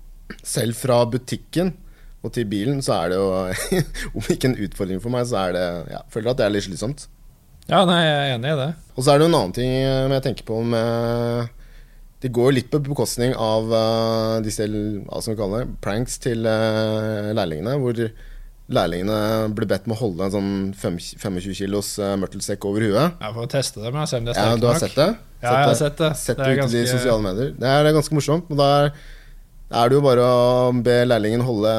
selv 0.44 0.76
fra 0.78 1.02
butikken 1.08 1.72
og 2.26 2.34
til 2.36 2.48
bilen, 2.50 2.82
så 2.84 2.98
er 2.98 3.14
det 3.14 3.20
jo 3.20 3.28
Om 4.18 4.32
ikke 4.34 4.50
en 4.52 4.58
utfordring 4.68 5.00
for 5.04 5.14
meg, 5.14 5.28
så 5.30 5.46
er 5.48 5.56
det 5.56 5.68
ja, 5.94 6.02
føler 6.12 6.34
at 6.34 6.42
det 6.42 6.48
er 6.48 6.54
litt 6.54 6.68
slitsomt. 6.68 7.08
Ja, 7.68 7.84
nei, 7.88 8.00
jeg 8.00 8.18
er 8.18 8.34
enig 8.38 8.52
i 8.54 8.60
det. 8.62 8.72
Og 8.96 9.04
så 9.04 9.12
er 9.12 9.20
det 9.20 9.28
jo 9.28 9.32
en 9.32 9.40
annen 9.42 9.56
ting 9.56 9.72
eh, 9.76 10.16
jeg 10.16 10.24
tenker 10.24 10.48
på 10.48 10.62
med 10.64 11.50
Det 12.24 12.32
går 12.34 12.56
litt 12.56 12.70
på 12.72 12.80
bekostning 12.86 13.36
av 13.36 13.68
uh, 13.70 14.38
disse 14.42 14.66
hva 14.66 15.20
skal 15.22 15.36
vi 15.36 15.40
kalle 15.42 15.60
det, 15.62 15.76
pranks 15.84 16.16
til 16.24 16.48
uh, 16.48 17.30
lærlingene, 17.38 17.76
hvor 17.84 18.00
lærlingene 18.74 19.20
ble 19.56 19.68
bedt 19.70 19.86
med 19.88 19.96
å 19.96 20.02
holde 20.02 20.26
en 20.28 20.34
sånn 20.34 20.54
fem, 20.78 20.98
25 21.00 21.56
kilos 21.56 21.94
uh, 22.02 22.16
mørtelsekk 22.20 22.68
over 22.68 22.84
huet. 22.84 23.22
Jeg 23.24 23.36
får 23.38 23.52
teste 23.54 23.84
det, 23.84 23.92
jeg 23.96 24.12
ser 24.12 24.22
om 24.22 24.28
det 24.28 24.34
er 24.36 24.50
Ja, 24.50 24.58
du 24.60 24.68
har 24.68 24.82
sett 24.82 24.98
det? 24.98 25.12
Ja, 25.42 25.52
jeg 25.54 25.70
har 25.70 25.78
sett 25.78 26.02
det. 26.02 26.10
Sett 26.18 26.40
Det 26.40 26.44
det 26.44 26.50
er 26.50 26.60
ganske... 26.64 26.82
i 26.82 26.82
de 26.84 26.92
sosiale 26.92 27.24
medier. 27.24 27.54
Det 27.56 27.70
er 27.72 27.94
ganske 27.96 28.18
morsomt. 28.18 28.50
Og 28.52 28.60
da 28.60 28.68
er, 28.80 28.90
er 29.82 29.92
det 29.92 29.98
jo 29.98 30.04
bare 30.04 30.26
å 30.26 30.72
be 30.84 30.98
lærlingen 31.06 31.46
holde 31.46 31.74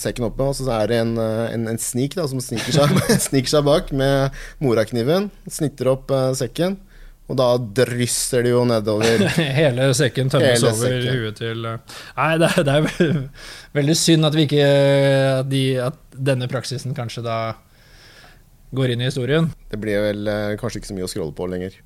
sekken 0.00 0.26
oppe, 0.30 0.48
og 0.48 0.56
så 0.58 0.70
er 0.80 0.90
det 0.90 1.00
en, 1.04 1.14
eh, 1.20 1.44
en, 1.52 1.68
en 1.74 1.80
snik 1.82 2.16
da, 2.18 2.26
som 2.30 2.42
sniker 2.42 2.78
seg, 2.78 2.96
sniker 3.28 3.52
seg 3.52 3.66
bak 3.68 3.92
med 3.94 4.34
morakniven, 4.64 5.30
snitter 5.50 5.92
opp 5.92 6.14
eh, 6.14 6.32
sekken, 6.38 6.80
og 7.26 7.38
da 7.40 7.46
drysser 7.58 8.44
det 8.46 8.52
jo 8.52 8.62
nedover. 8.68 9.24
Hele 9.60 9.88
sekken 9.98 10.30
tømmes 10.30 10.60
Hele 10.60 10.70
over 10.70 10.92
sekken. 10.92 11.16
huet 11.18 11.40
til 11.40 11.64
eh, 11.72 11.96
Nei, 12.18 12.28
det 12.42 12.50
er, 12.52 12.66
det 12.68 12.76
er 12.76 13.16
veldig 13.80 13.96
synd 13.98 14.28
at 14.28 14.36
vi 14.38 14.44
ikke 14.46 14.68
at, 15.40 15.50
de, 15.50 15.62
at 15.88 15.98
denne 16.30 16.46
praksisen 16.50 16.94
kanskje 16.96 17.24
da 17.26 17.38
går 18.76 18.92
inn 18.94 19.02
i 19.02 19.08
historien. 19.10 19.50
Det 19.70 19.78
blir 19.82 20.02
vel 20.04 20.30
eh, 20.30 20.54
kanskje 20.60 20.82
ikke 20.82 20.90
så 20.92 20.96
mye 20.98 21.08
å 21.08 21.10
scrolle 21.10 21.34
på 21.36 21.50
lenger. 21.50 21.76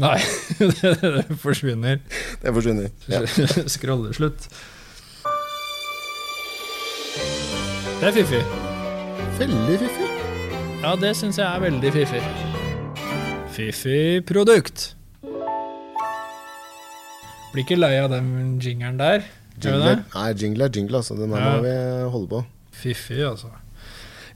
Nei, 0.00 0.18
det, 0.60 0.92
det 1.02 1.24
forsvinner. 1.42 1.98
Det 2.44 2.54
forsvinner. 2.56 2.92
Ja. 3.10 3.24
Scrolleslutt. 3.68 4.46
Det 8.00 8.08
er 8.08 8.16
fiffig. 8.16 8.44
Veldig 9.40 9.80
fiffig. 9.82 10.08
Ja, 10.80 10.94
det 10.96 11.12
syns 11.18 11.36
jeg 11.40 11.48
er 11.48 11.60
veldig 11.68 11.92
fiffig. 11.92 12.49
Fiffig 13.60 14.24
produkt. 14.24 14.94
Blir 17.52 17.64
ikke 17.66 17.76
lei 17.76 17.96
av 18.00 18.08
den 18.12 18.56
jingeren 18.62 18.96
der. 19.00 19.24
Gjør 19.60 19.74
Jingle, 19.74 19.96
nei, 20.14 20.28
jingle 20.40 20.64
er 20.68 20.72
jingle, 20.78 21.00
altså. 21.02 21.16
Den 21.18 21.34
her 21.34 21.40
Ja. 21.42 21.50
må 21.56 21.62
vi 21.66 22.10
holde 22.14 22.28
på. 22.30 22.40
Fiffig, 22.72 23.18
altså. 23.26 23.50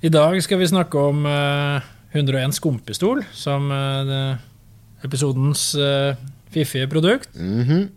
I 0.02 0.10
dag 0.12 0.36
skal 0.42 0.58
vi 0.60 0.66
snakke 0.68 0.98
om 1.00 1.24
eh, 1.24 1.80
101 2.12 2.52
skumpistol, 2.58 3.22
som 3.32 3.70
eh, 3.72 4.36
episodens 5.04 5.74
eh, 5.74 6.16
fiffige 6.52 6.86
produkt. 6.90 7.30
Mhm. 7.34 7.88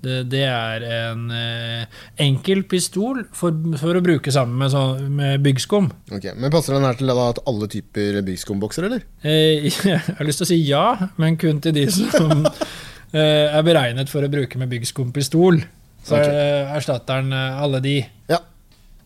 Det, 0.00 0.22
det 0.32 0.44
er 0.48 0.84
en 0.86 1.26
eh, 1.34 1.98
enkel 2.24 2.62
pistol 2.68 3.22
for, 3.36 3.56
for 3.80 3.98
å 3.98 4.02
bruke 4.04 4.32
sammen 4.32 4.56
med, 4.62 4.72
sånn- 4.72 5.10
med 5.18 5.42
byggskum. 5.44 5.90
Ok, 6.16 6.30
Men 6.36 6.52
passer 6.54 6.76
den 6.76 6.86
her 6.88 6.96
til 6.96 7.12
da, 7.12 7.26
at 7.34 7.42
alle 7.50 7.68
typer 7.70 8.20
byggskumbokser, 8.24 8.88
eller? 8.88 9.04
Eh, 9.20 9.68
jeg 9.90 10.00
har 10.00 10.28
lyst 10.28 10.40
til 10.40 10.48
å 10.48 10.52
si 10.52 10.60
ja, 10.64 10.86
men 11.20 11.36
kun 11.40 11.60
til 11.60 11.76
de 11.76 11.84
som 11.92 12.46
eh, 13.12 13.50
er 13.50 13.66
beregnet 13.66 14.12
for 14.12 14.24
å 14.24 14.32
bruke 14.32 14.60
med 14.60 14.72
byggskumpistol. 14.72 15.60
Så 16.00 16.16
okay. 16.16 16.64
erstatter 16.78 17.20
den 17.20 17.36
alle 17.36 17.82
de. 17.84 17.98
Ja. 18.32 18.40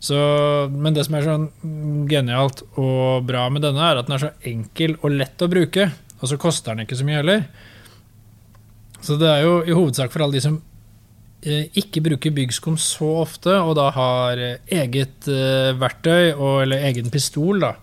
Så, 0.04 0.16
men 0.70 0.94
det 0.94 1.06
som 1.06 1.16
er 1.16 1.24
sånn 1.26 1.48
genialt 2.10 2.60
og 2.76 3.24
bra 3.26 3.48
med 3.50 3.64
denne, 3.64 3.82
er 3.82 3.98
at 3.98 4.06
den 4.06 4.14
er 4.14 4.22
så 4.26 4.30
enkel 4.46 4.98
og 5.00 5.16
lett 5.16 5.42
å 5.42 5.48
bruke. 5.50 5.88
Og 6.20 6.30
så 6.30 6.38
koster 6.40 6.74
den 6.76 6.84
ikke 6.84 6.98
så 7.00 7.06
mye 7.08 7.18
heller. 7.18 7.46
Så 9.04 9.18
det 9.20 9.28
er 9.28 9.42
jo 9.44 9.58
i 9.64 9.74
hovedsak 9.74 10.12
for 10.12 10.24
alle 10.24 10.38
de 10.38 10.44
som 10.44 10.60
ikke 11.44 12.02
bruker 12.04 12.34
byggskum 12.34 12.76
så 12.80 13.10
ofte, 13.22 13.54
og 13.60 13.74
da 13.78 13.90
har 13.94 14.40
eh, 14.40 14.76
eget 14.82 15.28
eh, 15.30 15.72
verktøy, 15.76 16.32
og, 16.34 16.62
eller 16.64 16.86
egen 16.90 17.10
pistol, 17.12 17.60
da 17.64 17.74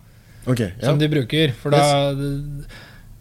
okay, 0.45 0.71
ja. 0.77 0.87
som 0.89 1.01
de 1.01 1.09
bruker. 1.11 1.53
For 1.61 1.73
da 1.73 1.83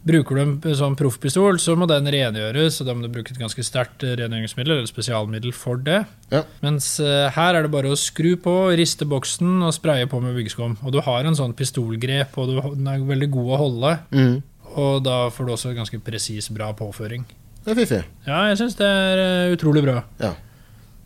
bruker 0.07 0.39
du 0.39 0.43
en 0.43 0.77
sånn 0.77 0.97
proffpistol, 0.97 1.59
så 1.61 1.75
må 1.77 1.89
den 1.91 2.09
rengjøres, 2.11 2.81
og 2.81 2.89
da 2.89 2.95
må 2.97 3.05
du 3.05 3.13
bruke 3.13 3.35
et 3.35 3.41
ganske 3.41 3.65
sterkt 3.67 4.05
eh, 4.07 4.17
rengjøringsmiddel 4.21 4.79
eller 4.79 4.89
spesialmiddel 4.89 5.53
for 5.57 5.81
det. 5.85 6.03
Ja. 6.33 6.45
Mens 6.65 6.95
eh, 7.05 7.29
her 7.35 7.59
er 7.59 7.67
det 7.67 7.73
bare 7.75 7.93
å 7.93 7.99
skru 8.01 8.33
på, 8.41 8.55
riste 8.81 9.09
boksen 9.09 9.61
og 9.67 9.75
spraye 9.77 10.09
på 10.11 10.23
med 10.25 10.39
byggskum. 10.39 10.79
Og 10.81 10.97
du 10.97 11.03
har 11.05 11.29
en 11.29 11.37
sånn 11.37 11.57
pistolgrep, 11.59 12.39
og 12.41 12.49
du, 12.49 12.63
den 12.79 12.89
er 12.89 13.05
veldig 13.13 13.31
god 13.37 13.53
å 13.53 13.61
holde. 13.67 13.99
Mm. 14.15 14.41
Og 14.81 15.05
da 15.05 15.25
får 15.35 15.47
du 15.47 15.55
også 15.57 15.77
ganske 15.77 16.01
presis, 16.07 16.49
bra 16.55 16.71
påføring. 16.79 17.27
Det 17.65 17.73
er 17.75 17.79
fiffig. 17.83 18.01
Ja, 18.27 18.39
jeg 18.49 18.59
syns 18.61 18.77
det 18.79 18.87
er 18.89 19.21
eh, 19.25 19.53
utrolig 19.55 19.83
bra. 19.85 19.99
Ja. 20.23 20.33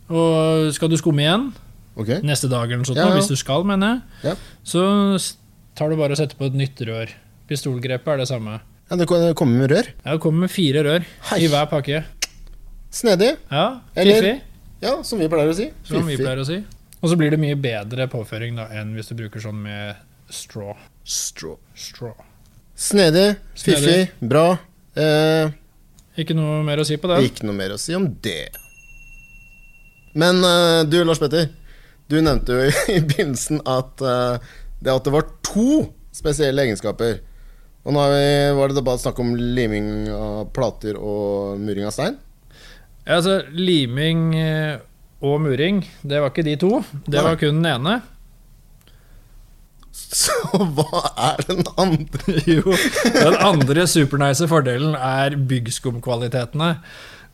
Og 0.09 0.69
skal 0.75 0.91
du 0.91 0.95
skumme 0.99 1.23
igjen 1.25 1.49
okay. 1.97 2.21
neste 2.25 2.47
dag 2.51 2.67
eller 2.69 2.83
noe 2.83 2.87
sånt, 2.87 2.99
Ja, 3.01 3.09
ja. 3.09 3.17
hvis 3.17 3.31
du 3.31 3.35
skal, 3.39 3.65
mener 3.67 3.95
jeg, 3.95 4.31
Ja. 4.31 4.35
så 4.63 4.83
tar 5.75 5.89
du 5.91 5.97
bare 5.99 6.15
og 6.15 6.19
setter 6.21 6.37
på 6.39 6.47
et 6.47 6.55
nytt 6.57 6.79
rør. 6.87 7.11
Pistolgrepet 7.49 8.13
er 8.13 8.21
det 8.23 8.27
samme. 8.29 8.59
Ja, 8.89 8.95
det 8.99 9.07
kommer 9.09 9.57
med 9.57 9.71
rør. 9.71 9.87
Ja, 10.05 10.13
Det 10.13 10.21
kommer 10.21 10.45
med 10.45 10.51
fire 10.53 10.83
rør 10.85 11.05
Hei. 11.31 11.39
i 11.43 11.47
hver 11.49 11.65
pakke. 11.69 12.03
Snedig. 12.91 13.35
Ja, 13.51 13.79
Fiffig, 13.95 14.41
Ja, 14.81 15.01
som 15.03 15.19
vi 15.19 15.27
pleier 15.27 15.49
å 15.49 15.55
si. 15.55 15.71
som 15.83 16.05
vi 16.05 16.15
pleier 16.17 16.39
å 16.39 16.45
si. 16.45 16.63
Og 17.01 17.09
så 17.09 17.17
blir 17.17 17.31
det 17.31 17.39
mye 17.39 17.55
bedre 17.59 18.07
påføring 18.07 18.55
da 18.55 18.67
enn 18.71 18.93
hvis 18.95 19.09
du 19.09 19.15
bruker 19.15 19.41
sånn 19.41 19.61
med 19.61 19.95
straw. 20.29 20.75
Straw. 21.03 21.57
straw. 21.75 22.13
Snedig, 22.75 23.37
fiffig, 23.55 24.09
bra. 24.21 24.57
Eh, 24.95 25.49
Ikke 26.19 26.35
noe 26.37 26.61
mer 26.63 26.79
å 26.79 26.87
si 26.87 26.97
på 26.99 27.09
det? 27.11 27.19
ikke 27.27 27.47
noe 27.47 27.57
mer 27.57 27.75
å 27.75 27.79
si 27.81 27.95
om 27.97 28.07
det. 28.23 28.53
Men 30.15 30.39
uh, 30.45 30.83
du, 30.87 31.01
Lars 31.03 31.19
Petter. 31.19 31.49
Du 32.07 32.19
nevnte 32.21 32.55
jo 32.55 32.67
i, 32.95 32.99
begynnelsen 33.01 33.63
at 33.67 34.03
uh, 34.05 34.37
det 34.79 34.93
at 34.93 35.07
det 35.07 35.15
var 35.15 35.27
to 35.45 35.85
spesielle 36.15 36.63
egenskaper. 36.63 37.19
Og 37.85 37.93
nå 37.93 38.05
vi, 38.09 38.27
var 38.57 38.71
det 38.73 38.85
bare 38.85 39.01
snakk 39.01 39.19
om 39.21 39.35
liming 39.37 40.07
av 40.09 40.47
plater 40.55 40.97
og 40.97 41.59
muring 41.61 41.85
av 41.85 41.93
stein? 41.93 42.17
Ja, 43.05 43.19
altså, 43.19 43.43
liming 43.53 44.31
eh, 44.39 44.79
og 45.21 45.37
muring, 45.43 45.83
det 46.01 46.23
var 46.23 46.31
ikke 46.33 46.45
de 46.47 46.55
to. 46.57 46.79
Det 47.05 47.21
var 47.21 47.37
kun 47.37 47.59
den 47.59 47.69
ene. 47.69 47.99
Så 50.15 50.35
hva 50.75 51.01
er 51.31 51.41
den 51.47 51.63
andre? 51.81 52.35
Jo, 52.55 52.75
Den 53.15 53.35
andre 53.43 53.85
supernice 53.89 54.47
fordelen 54.51 54.95
er 54.95 55.35
byggskumkvalitetene. 55.49 56.69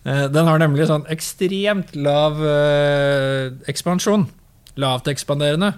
Eh, 0.05 0.27
Den 0.33 0.47
har 0.49 0.61
nemlig 0.61 0.87
sånn 0.89 1.03
ekstremt 1.13 1.93
lav 1.97 2.39
eh, 2.45 3.51
ekspansjon. 3.69 4.27
Lavt 4.81 5.09
ekspanderende. 5.11 5.73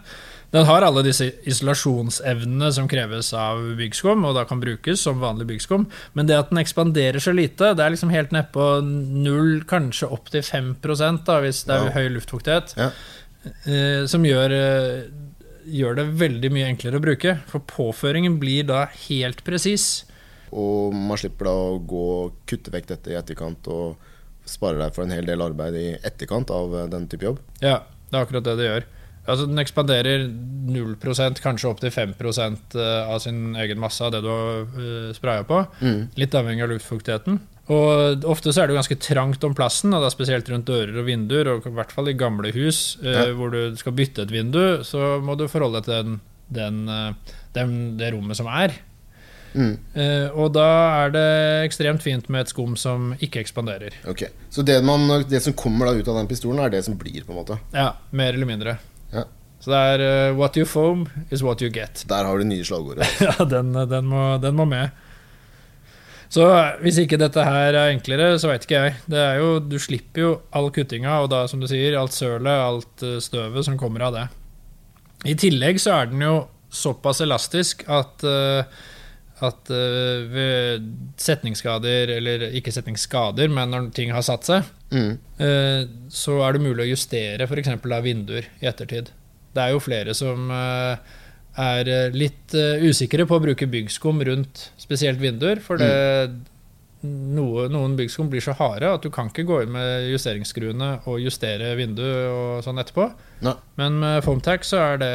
Den 0.53 0.67
har 0.69 0.85
alle 0.85 1.01
disse 1.01 1.31
isolasjonsevnene 1.49 2.67
som 2.75 2.85
kreves 2.91 3.31
av 3.33 3.57
byggskum, 3.79 4.21
og 4.29 4.35
da 4.37 4.43
kan 4.45 4.59
brukes 4.61 5.01
som 5.01 5.17
vanlig 5.23 5.47
byggskum. 5.49 5.87
Men 6.13 6.29
det 6.29 6.37
at 6.37 6.51
den 6.53 6.61
ekspanderer 6.61 7.17
så 7.23 7.33
lite, 7.33 7.71
det 7.73 7.81
er 7.81 7.95
liksom 7.95 8.13
helt 8.13 8.35
nedpå 8.35 8.67
null, 8.85 9.63
kanskje 9.69 10.11
opp 10.13 10.29
til 10.29 10.45
5 10.45 10.75
da, 11.25 11.39
hvis 11.41 11.63
det 11.65 11.73
er 11.79 11.87
Ja. 11.89 11.95
høy 11.97 12.07
luftfuktighet, 12.19 12.75
Ja. 12.77 12.91
eh, 13.65 14.05
som 14.05 14.21
gjør, 14.23 14.53
gjør 15.65 15.99
det 15.99 16.07
veldig 16.19 16.49
mye 16.53 16.71
enklere 16.71 16.99
å 16.99 17.03
bruke. 17.03 17.37
For 17.49 17.63
påføringen 17.69 18.39
blir 18.41 18.67
da 18.69 18.85
helt 19.07 19.43
presis. 19.47 20.05
Og 20.53 20.93
man 20.93 21.19
slipper 21.19 21.49
da 21.49 21.53
å 21.53 21.77
gå 21.79 22.07
og 22.23 22.41
kutte 22.49 22.73
vekk 22.73 22.91
dette 22.91 23.13
i 23.13 23.17
etterkant 23.19 23.69
og 23.73 24.09
sparer 24.49 24.81
deg 24.83 24.95
for 24.95 25.05
en 25.05 25.15
hel 25.15 25.25
del 25.27 25.41
arbeid 25.41 25.77
i 25.79 25.87
etterkant 26.03 26.51
av 26.53 26.75
eh, 26.75 26.89
den 26.91 27.07
type 27.11 27.25
jobb. 27.29 27.39
Ja, 27.63 27.79
det 28.09 28.17
er 28.17 28.25
akkurat 28.25 28.45
det 28.45 28.57
det 28.59 28.67
gjør. 28.67 28.89
Altså 29.23 29.47
Den 29.47 29.61
ekspanderer 29.61 30.25
0% 30.27 31.39
kanskje 31.43 31.69
opp 31.69 31.79
til 31.79 31.93
5% 31.95 32.75
av 33.07 33.21
sin 33.23 33.53
egen 33.55 33.79
masse 33.79 34.03
av 34.03 34.11
det 34.11 34.19
du 34.25 34.27
har 34.27 34.65
uh, 34.75 35.13
spraya 35.15 35.45
på. 35.47 35.61
Mm. 35.79 36.01
Litt 36.19 36.35
avhengig 36.35 36.65
av 36.65 36.73
luftfuktigheten. 36.73 37.39
Og 37.71 38.25
Ofte 38.27 38.51
så 38.51 38.63
er 38.63 38.67
det 38.67 38.73
jo 38.75 38.79
ganske 38.81 38.97
trangt 38.99 39.43
om 39.47 39.53
plassen, 39.55 39.93
og 39.95 40.03
da 40.03 40.09
spesielt 40.11 40.49
rundt 40.51 40.67
dører 40.67 40.97
og 40.99 41.05
vinduer. 41.07 41.47
Og 41.53 41.67
i 41.69 41.75
hvert 41.77 41.93
fall 41.95 42.09
i 42.11 42.17
gamle 42.19 42.51
hus 42.55 42.97
eh, 43.03 43.11
Ja. 43.13 43.27
hvor 43.37 43.53
du 43.53 43.75
skal 43.79 43.95
bytte 43.95 44.25
et 44.25 44.33
vindu, 44.33 44.81
så 44.83 45.19
må 45.23 45.37
du 45.39 45.45
forholde 45.47 45.79
deg 45.79 45.85
til 45.87 45.93
den, 46.03 46.17
den, 46.51 46.81
eh, 46.89 47.37
den, 47.55 47.77
det 47.97 48.11
rommet 48.13 48.35
som 48.39 48.49
er. 48.51 48.75
Mm. 49.53 49.77
Eh, 49.93 50.27
og 50.33 50.49
da 50.55 50.65
er 51.05 51.11
det 51.13 51.27
ekstremt 51.67 52.01
fint 52.03 52.27
med 52.33 52.41
et 52.41 52.51
skum 52.51 52.73
som 52.79 53.13
ikke 53.21 53.39
ekspanderer. 53.43 53.95
Ok, 54.09 54.25
Så 54.49 54.65
det, 54.65 54.79
man, 54.83 55.05
det 55.29 55.43
som 55.45 55.53
kommer 55.53 55.87
da 55.87 55.93
ut 55.93 56.07
av 56.09 56.17
den 56.19 56.27
pistolen, 56.27 56.59
er 56.65 56.73
det 56.73 56.83
som 56.87 56.97
blir, 56.97 57.21
på 57.23 57.31
en 57.31 57.39
måte? 57.43 57.59
Ja, 57.71 57.93
Mer 58.11 58.33
eller 58.33 58.49
mindre. 58.49 58.77
Ja. 59.13 59.23
Så 59.63 59.71
det 59.71 59.79
er 59.93 60.01
uh, 60.33 60.35
what 60.35 60.57
you 60.59 60.65
foam 60.67 61.05
is 61.31 61.39
what 61.45 61.61
you 61.63 61.69
get. 61.71 62.03
Der 62.09 62.25
har 62.27 62.37
du 62.37 62.43
nye 62.43 62.65
slagordet. 62.67 63.07
Ja, 63.23 63.45
den, 63.47 63.71
den, 63.71 64.09
må, 64.11 64.33
den 64.43 64.57
må 64.57 64.65
med. 64.67 64.89
Så 66.33 66.45
hvis 66.81 66.97
ikke 67.03 67.19
dette 67.21 67.43
her 67.45 67.75
er 67.77 67.91
enklere, 67.93 68.31
så 68.41 68.49
veit 68.49 68.63
ikke 68.65 68.79
jeg. 68.87 68.95
Det 69.11 69.19
er 69.21 69.35
jo, 69.37 69.51
du 69.61 69.75
slipper 69.81 70.23
jo 70.23 70.31
all 70.57 70.71
kuttinga, 70.73 71.19
og 71.21 71.29
da, 71.29 71.43
som 71.51 71.61
du 71.61 71.67
sier, 71.69 71.93
alt 71.99 72.15
sølet, 72.15 72.49
alt 72.49 73.03
eh, 73.05 73.19
støvet 73.21 73.67
som 73.67 73.77
kommer 73.77 74.07
av 74.07 74.15
det. 74.17 74.23
I 75.29 75.35
tillegg 75.39 75.77
så 75.79 75.93
er 75.99 76.09
den 76.09 76.25
jo 76.25 76.33
såpass 76.73 77.21
elastisk 77.21 77.85
at 77.93 78.25
eh, 78.25 78.65
at 79.43 79.69
eh, 79.75 80.23
ved 80.31 80.83
setningsskader, 81.19 82.15
eller 82.17 82.45
ikke 82.55 82.71
setningsskader, 82.73 83.49
men 83.53 83.73
når 83.73 83.89
ting 83.97 84.13
har 84.15 84.25
satt 84.25 84.49
seg, 84.49 84.71
Mm. 84.93 85.15
så 86.13 86.35
er 86.45 86.53
det 86.53 86.59
mulig 86.61 86.83
å 86.83 86.91
justere 86.91 87.47
f.eks. 87.49 87.69
vinduer 88.05 88.45
i 88.61 88.67
ettertid. 88.69 89.07
Det 89.57 89.63
er 89.63 89.71
jo 89.73 89.79
flere 89.81 90.13
som 90.13 90.51
er 91.59 91.89
eh, 91.91 92.15
litt 92.15 92.53
eh, 92.57 92.81
usikre 92.89 93.27
på 93.29 93.37
å 93.37 93.43
bruke 93.43 93.67
byggskum 93.69 94.23
rundt 94.25 94.69
spesielt 94.81 95.19
vinduer, 95.21 95.61
for 95.61 95.77
det, 95.77 95.89
noe, 97.03 97.67
noen 97.69 97.97
byggskum 97.99 98.29
blir 98.31 98.41
så 98.41 98.55
harde 98.57 98.89
at 98.95 99.03
du 99.05 99.09
kan 99.13 99.29
ikke 99.29 99.45
gå 99.45 99.61
inn 99.65 99.73
med 99.75 100.07
justeringsskruene 100.13 100.91
og 101.09 101.19
justere 101.21 101.73
vinduet 101.77 102.29
og 102.31 102.63
sånn 102.65 102.79
etterpå. 102.81 103.09
Ne. 103.45 103.57
Men 103.81 103.99
med 104.01 104.23
Foamtac 104.25 104.65
så 104.65 104.79
er 104.93 105.01
det 105.03 105.13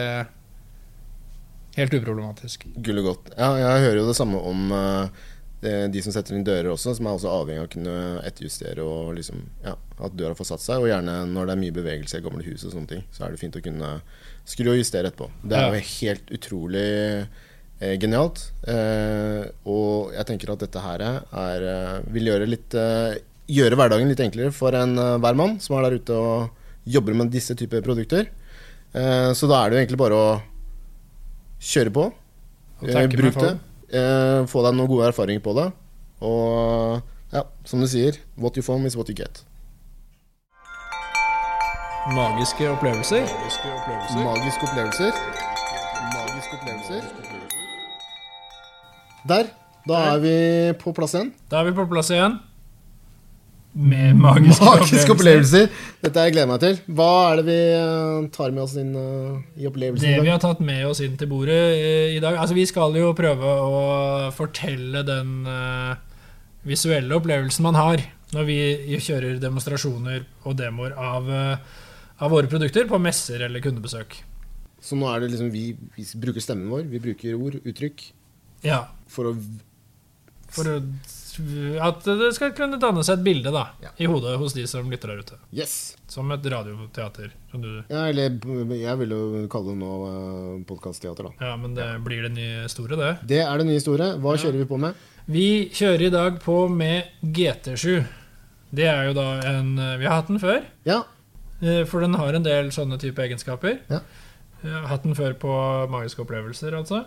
helt 1.79 1.95
uproblematisk. 1.95 2.67
Gullet 2.83 3.07
godt. 3.07 3.33
Ja, 3.39 3.53
jeg 3.59 3.85
hører 3.87 4.01
jo 4.03 4.07
det 4.11 4.19
samme 4.19 4.41
om 4.43 4.69
det- 4.73 5.11
de 5.61 6.01
som 6.05 6.13
setter 6.15 6.37
inn 6.37 6.45
dører 6.47 6.69
også, 6.71 6.93
som 6.95 7.09
er 7.09 7.17
også 7.17 7.31
avhengig 7.33 7.63
av 7.65 7.67
å 7.67 7.73
kunne 7.73 7.95
etterjustere 8.29 8.85
og 8.87 9.17
liksom, 9.17 9.41
ja, 9.65 9.73
at 9.99 10.15
døra 10.15 10.37
får 10.39 10.53
satt 10.53 10.63
seg. 10.63 10.85
Og 10.85 10.91
gjerne 10.91 11.17
når 11.33 11.49
det 11.49 11.55
er 11.57 11.63
mye 11.65 11.75
bevegelse 11.81 12.21
i 12.21 12.23
gamle 12.23 12.45
hus 12.47 12.63
og 12.69 12.77
sånne 12.77 12.93
ting, 12.93 13.03
så 13.11 13.27
er 13.27 13.35
det 13.35 13.41
fint 13.43 13.59
å 13.59 13.65
kunne 13.65 13.91
skru 14.49 14.71
og 14.71 14.79
justere 14.79 15.11
etterpå. 15.11 15.29
Det 15.43 15.59
er 15.59 15.75
jo 15.75 15.83
helt 15.89 16.31
utrolig 16.39 16.85
eh, 17.83 17.97
genialt. 18.01 18.45
Eh, 18.71 19.51
og 19.69 20.15
jeg 20.15 20.29
tenker 20.31 20.55
at 20.55 20.63
dette 20.63 20.85
her 20.85 21.05
er, 21.09 21.67
eh, 21.75 21.97
vil 22.15 22.31
gjøre, 22.31 22.49
litt, 22.55 22.79
eh, 22.79 23.19
gjøre 23.59 23.79
hverdagen 23.81 24.11
litt 24.13 24.23
enklere 24.25 24.55
for 24.55 24.79
enhver 24.79 25.35
eh, 25.35 25.41
mann 25.43 25.59
som 25.65 25.77
er 25.79 25.89
der 25.89 25.99
ute 25.99 26.23
og 26.23 26.89
jobber 26.89 27.19
med 27.19 27.35
disse 27.35 27.57
typer 27.59 27.83
produkter. 27.85 28.31
Eh, 28.95 29.31
så 29.37 29.51
da 29.51 29.65
er 29.65 29.71
det 29.71 29.77
jo 29.77 29.83
egentlig 29.83 30.03
bare 30.07 30.23
å 30.23 30.29
kjøre 31.61 31.93
på. 31.99 32.07
Eh, 32.87 33.09
bruk 33.11 33.35
det. 33.43 33.57
Eh, 33.89 34.45
få 34.49 34.63
deg 34.67 34.75
noen 34.77 34.89
gode 34.91 35.07
erfaringer 35.09 35.41
på 35.45 35.55
det. 35.57 35.69
Og 36.21 37.01
ja, 37.33 37.45
som 37.65 37.81
du 37.81 37.89
sier, 37.89 38.19
what 38.37 38.57
you 38.57 38.65
form 38.65 38.85
is 38.89 38.97
what 38.99 39.09
you 39.09 39.17
get. 39.17 39.45
Magiske 42.13 42.69
opplevelser. 42.73 43.25
Magiske 43.25 44.65
opplevelser. 44.69 45.13
Magiske 46.15 46.59
opplevelser. 46.59 47.09
Der. 49.29 49.51
Da 49.89 49.99
er 50.13 50.21
vi 50.21 50.37
på 50.81 50.93
plass 50.97 51.15
igjen. 51.17 51.33
Da 51.49 51.61
er 51.63 51.71
vi 51.71 51.77
på 51.77 51.85
plass 51.89 52.11
igjen. 52.13 52.39
Med 53.79 54.17
magiske, 54.19 54.65
Magiske 54.65 55.13
opplevelser. 55.15 55.69
opplevelser. 55.69 55.99
Dette 56.03 56.23
jeg 56.27 56.33
gleder 56.35 56.49
meg 56.51 56.63
til. 56.65 56.79
Hva 56.99 57.09
er 57.31 57.39
det 57.39 57.45
vi 57.47 57.59
eh, 57.77 58.29
tar 58.35 58.51
med 58.55 58.63
oss 58.65 58.73
inn 58.81 58.91
eh, 58.99 59.61
i 59.63 59.69
opplevelsen? 59.71 60.09
Det 60.17 60.25
vi 60.25 60.33
har 60.33 60.41
tatt 60.43 60.63
med 60.67 60.81
oss 60.89 60.99
inn 61.05 61.15
til 61.21 61.31
bordet 61.31 61.59
eh, 61.77 62.17
i 62.17 62.19
dag 62.25 62.35
Altså 62.41 62.57
Vi 62.59 62.65
skal 62.67 62.97
jo 62.99 63.13
prøve 63.15 63.53
å 63.69 63.83
fortelle 64.35 65.05
den 65.07 65.37
visuelle 66.69 67.15
opplevelsen 67.21 67.63
man 67.69 67.79
har 67.79 68.03
når 68.35 68.45
vi 68.49 68.57
kjører 69.01 69.39
demonstrasjoner 69.41 70.27
og 70.45 70.57
demoer 70.59 70.93
av, 71.01 71.31
av 72.19 72.35
våre 72.35 72.51
produkter 72.51 72.91
på 72.91 72.99
messer 73.01 73.47
eller 73.47 73.63
kundebesøk. 73.65 74.19
Så 74.85 74.99
nå 74.99 75.07
er 75.09 75.23
det 75.23 75.31
liksom 75.33 75.49
vi, 75.55 75.71
vi 75.95 76.05
bruker 76.21 76.45
stemmen 76.45 76.69
vår, 76.75 76.83
vi 76.91 77.01
bruker 77.07 77.39
ord, 77.39 77.57
uttrykk, 77.63 78.05
Ja, 78.67 78.83
for 79.09 79.31
å 79.31 79.33
For 80.53 80.69
å, 80.75 80.77
at 81.83 82.05
det 82.05 82.31
skal 82.37 82.53
kunne 82.57 82.79
danne 82.81 83.03
seg 83.07 83.19
et 83.19 83.25
bilde 83.25 83.53
da 83.55 83.67
Ja. 83.83 83.91
i 83.99 84.07
hodet 84.11 84.37
hos 84.39 84.53
de 84.55 84.67
som 84.67 84.89
lytter 84.91 85.09
der 85.13 85.19
ute. 85.23 85.39
Yes! 85.55 85.97
Som 86.09 86.31
et 86.33 86.45
radioteater. 86.45 87.31
Som 87.51 87.63
du, 87.63 87.85
Ja, 87.89 88.07
eller 88.09 88.31
jeg 88.79 88.99
vil 88.99 89.11
jo 89.11 89.47
kalle 89.49 89.73
det 89.75 89.79
nå 89.79 89.93
uh, 90.09 90.65
podkastteater, 90.69 91.29
da. 91.31 91.33
ja, 91.47 91.57
Men 91.57 91.75
det 91.75 91.87
blir 92.05 92.23
det 92.23 92.33
nye 92.35 92.69
store, 92.69 92.97
det. 92.97 93.13
Det 93.29 93.41
er 93.45 93.59
det 93.59 93.67
nye 93.67 93.81
store. 93.81 94.17
Hva 94.19 94.35
Ja. 94.37 94.43
kjører 94.45 94.59
vi 94.59 94.65
på 94.65 94.79
med? 94.79 94.95
Vi 95.29 95.69
kjører 95.71 96.07
i 96.07 96.11
dag 96.11 96.41
på 96.41 96.69
med 96.71 97.05
GT7. 97.23 98.05
Det 98.75 98.85
er 98.89 99.07
jo 99.09 99.15
da 99.15 99.41
en 99.49 99.77
Vi 99.77 100.05
har 100.05 100.21
hatt 100.23 100.29
den 100.29 100.39
før, 100.41 100.63
Ja. 100.85 101.03
eh, 101.63 101.85
for 101.85 102.01
den 102.01 102.15
har 102.15 102.35
en 102.35 102.43
del 102.43 102.71
sånne 102.71 102.99
type 102.99 103.17
egenskaper. 103.23 103.79
Ja. 103.91 104.01
Jeg 104.63 104.73
har 104.73 104.89
hatt 104.89 105.03
den 105.05 105.15
før 105.15 105.35
på 105.39 105.89
magiske 105.89 106.19
opplevelser, 106.25 106.75
altså. 106.75 107.05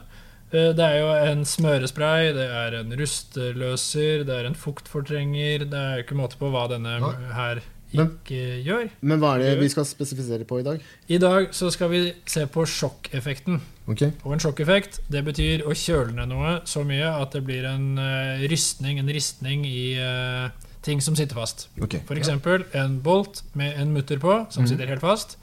Eh, 0.51 0.71
Det 0.75 0.83
er 0.83 0.97
jo 0.99 1.11
en 1.31 1.45
smørespray, 1.47 2.33
det 2.35 2.47
er 2.47 2.79
en 2.81 2.95
rustløser, 2.99 4.25
det 4.27 4.35
er 4.35 4.47
en 4.49 4.55
fuktfortrenger. 4.55 5.67
Det 5.69 5.79
er 5.79 5.99
jo 5.99 6.05
ikke 6.05 6.19
måte 6.19 6.39
på 6.39 6.51
hva 6.51 6.67
denne 6.71 6.99
Nei. 6.99 7.13
her 7.33 7.61
Men- 7.93 8.17
ikke 8.19 8.63
gjør. 8.63 8.89
Men 9.01 9.19
hva 9.19 9.35
er 9.35 9.39
det 9.39 9.59
vi 9.59 9.69
skal 9.69 9.83
spesifisere 9.83 10.45
på 10.45 10.59
i 10.59 10.63
dag? 10.63 10.81
I 11.09 11.17
dag 11.17 11.49
så 11.51 11.71
skal 11.71 11.89
vi 11.89 12.13
se 12.25 12.45
på 12.47 12.65
sjokkeffekten. 12.65 13.59
Okay. 13.87 14.11
Og 14.23 14.33
en 14.33 14.39
sjokkeffekt 14.39 14.99
det 15.09 15.25
betyr 15.25 15.65
å 15.67 15.75
kjøle 15.75 16.13
ned 16.15 16.29
noe 16.29 16.61
så 16.65 16.85
mye 16.85 17.21
at 17.21 17.31
det 17.31 17.43
blir 17.43 17.65
en 17.65 17.97
uh, 17.97 18.39
rystning, 18.47 18.99
en 18.99 19.07
ristning 19.07 19.65
i 19.65 19.97
uh, 19.99 20.49
ting 20.81 21.01
som 21.01 21.15
sitter 21.15 21.35
fast. 21.35 21.67
Okay. 21.81 21.99
F.eks. 21.99 22.29
en 22.73 22.99
bolt 23.01 23.43
med 23.53 23.77
en 23.77 23.93
mutter 23.93 24.17
på 24.17 24.47
som 24.49 24.63
mm. 24.63 24.67
sitter 24.67 24.87
helt 24.87 25.01
fast. 25.01 25.37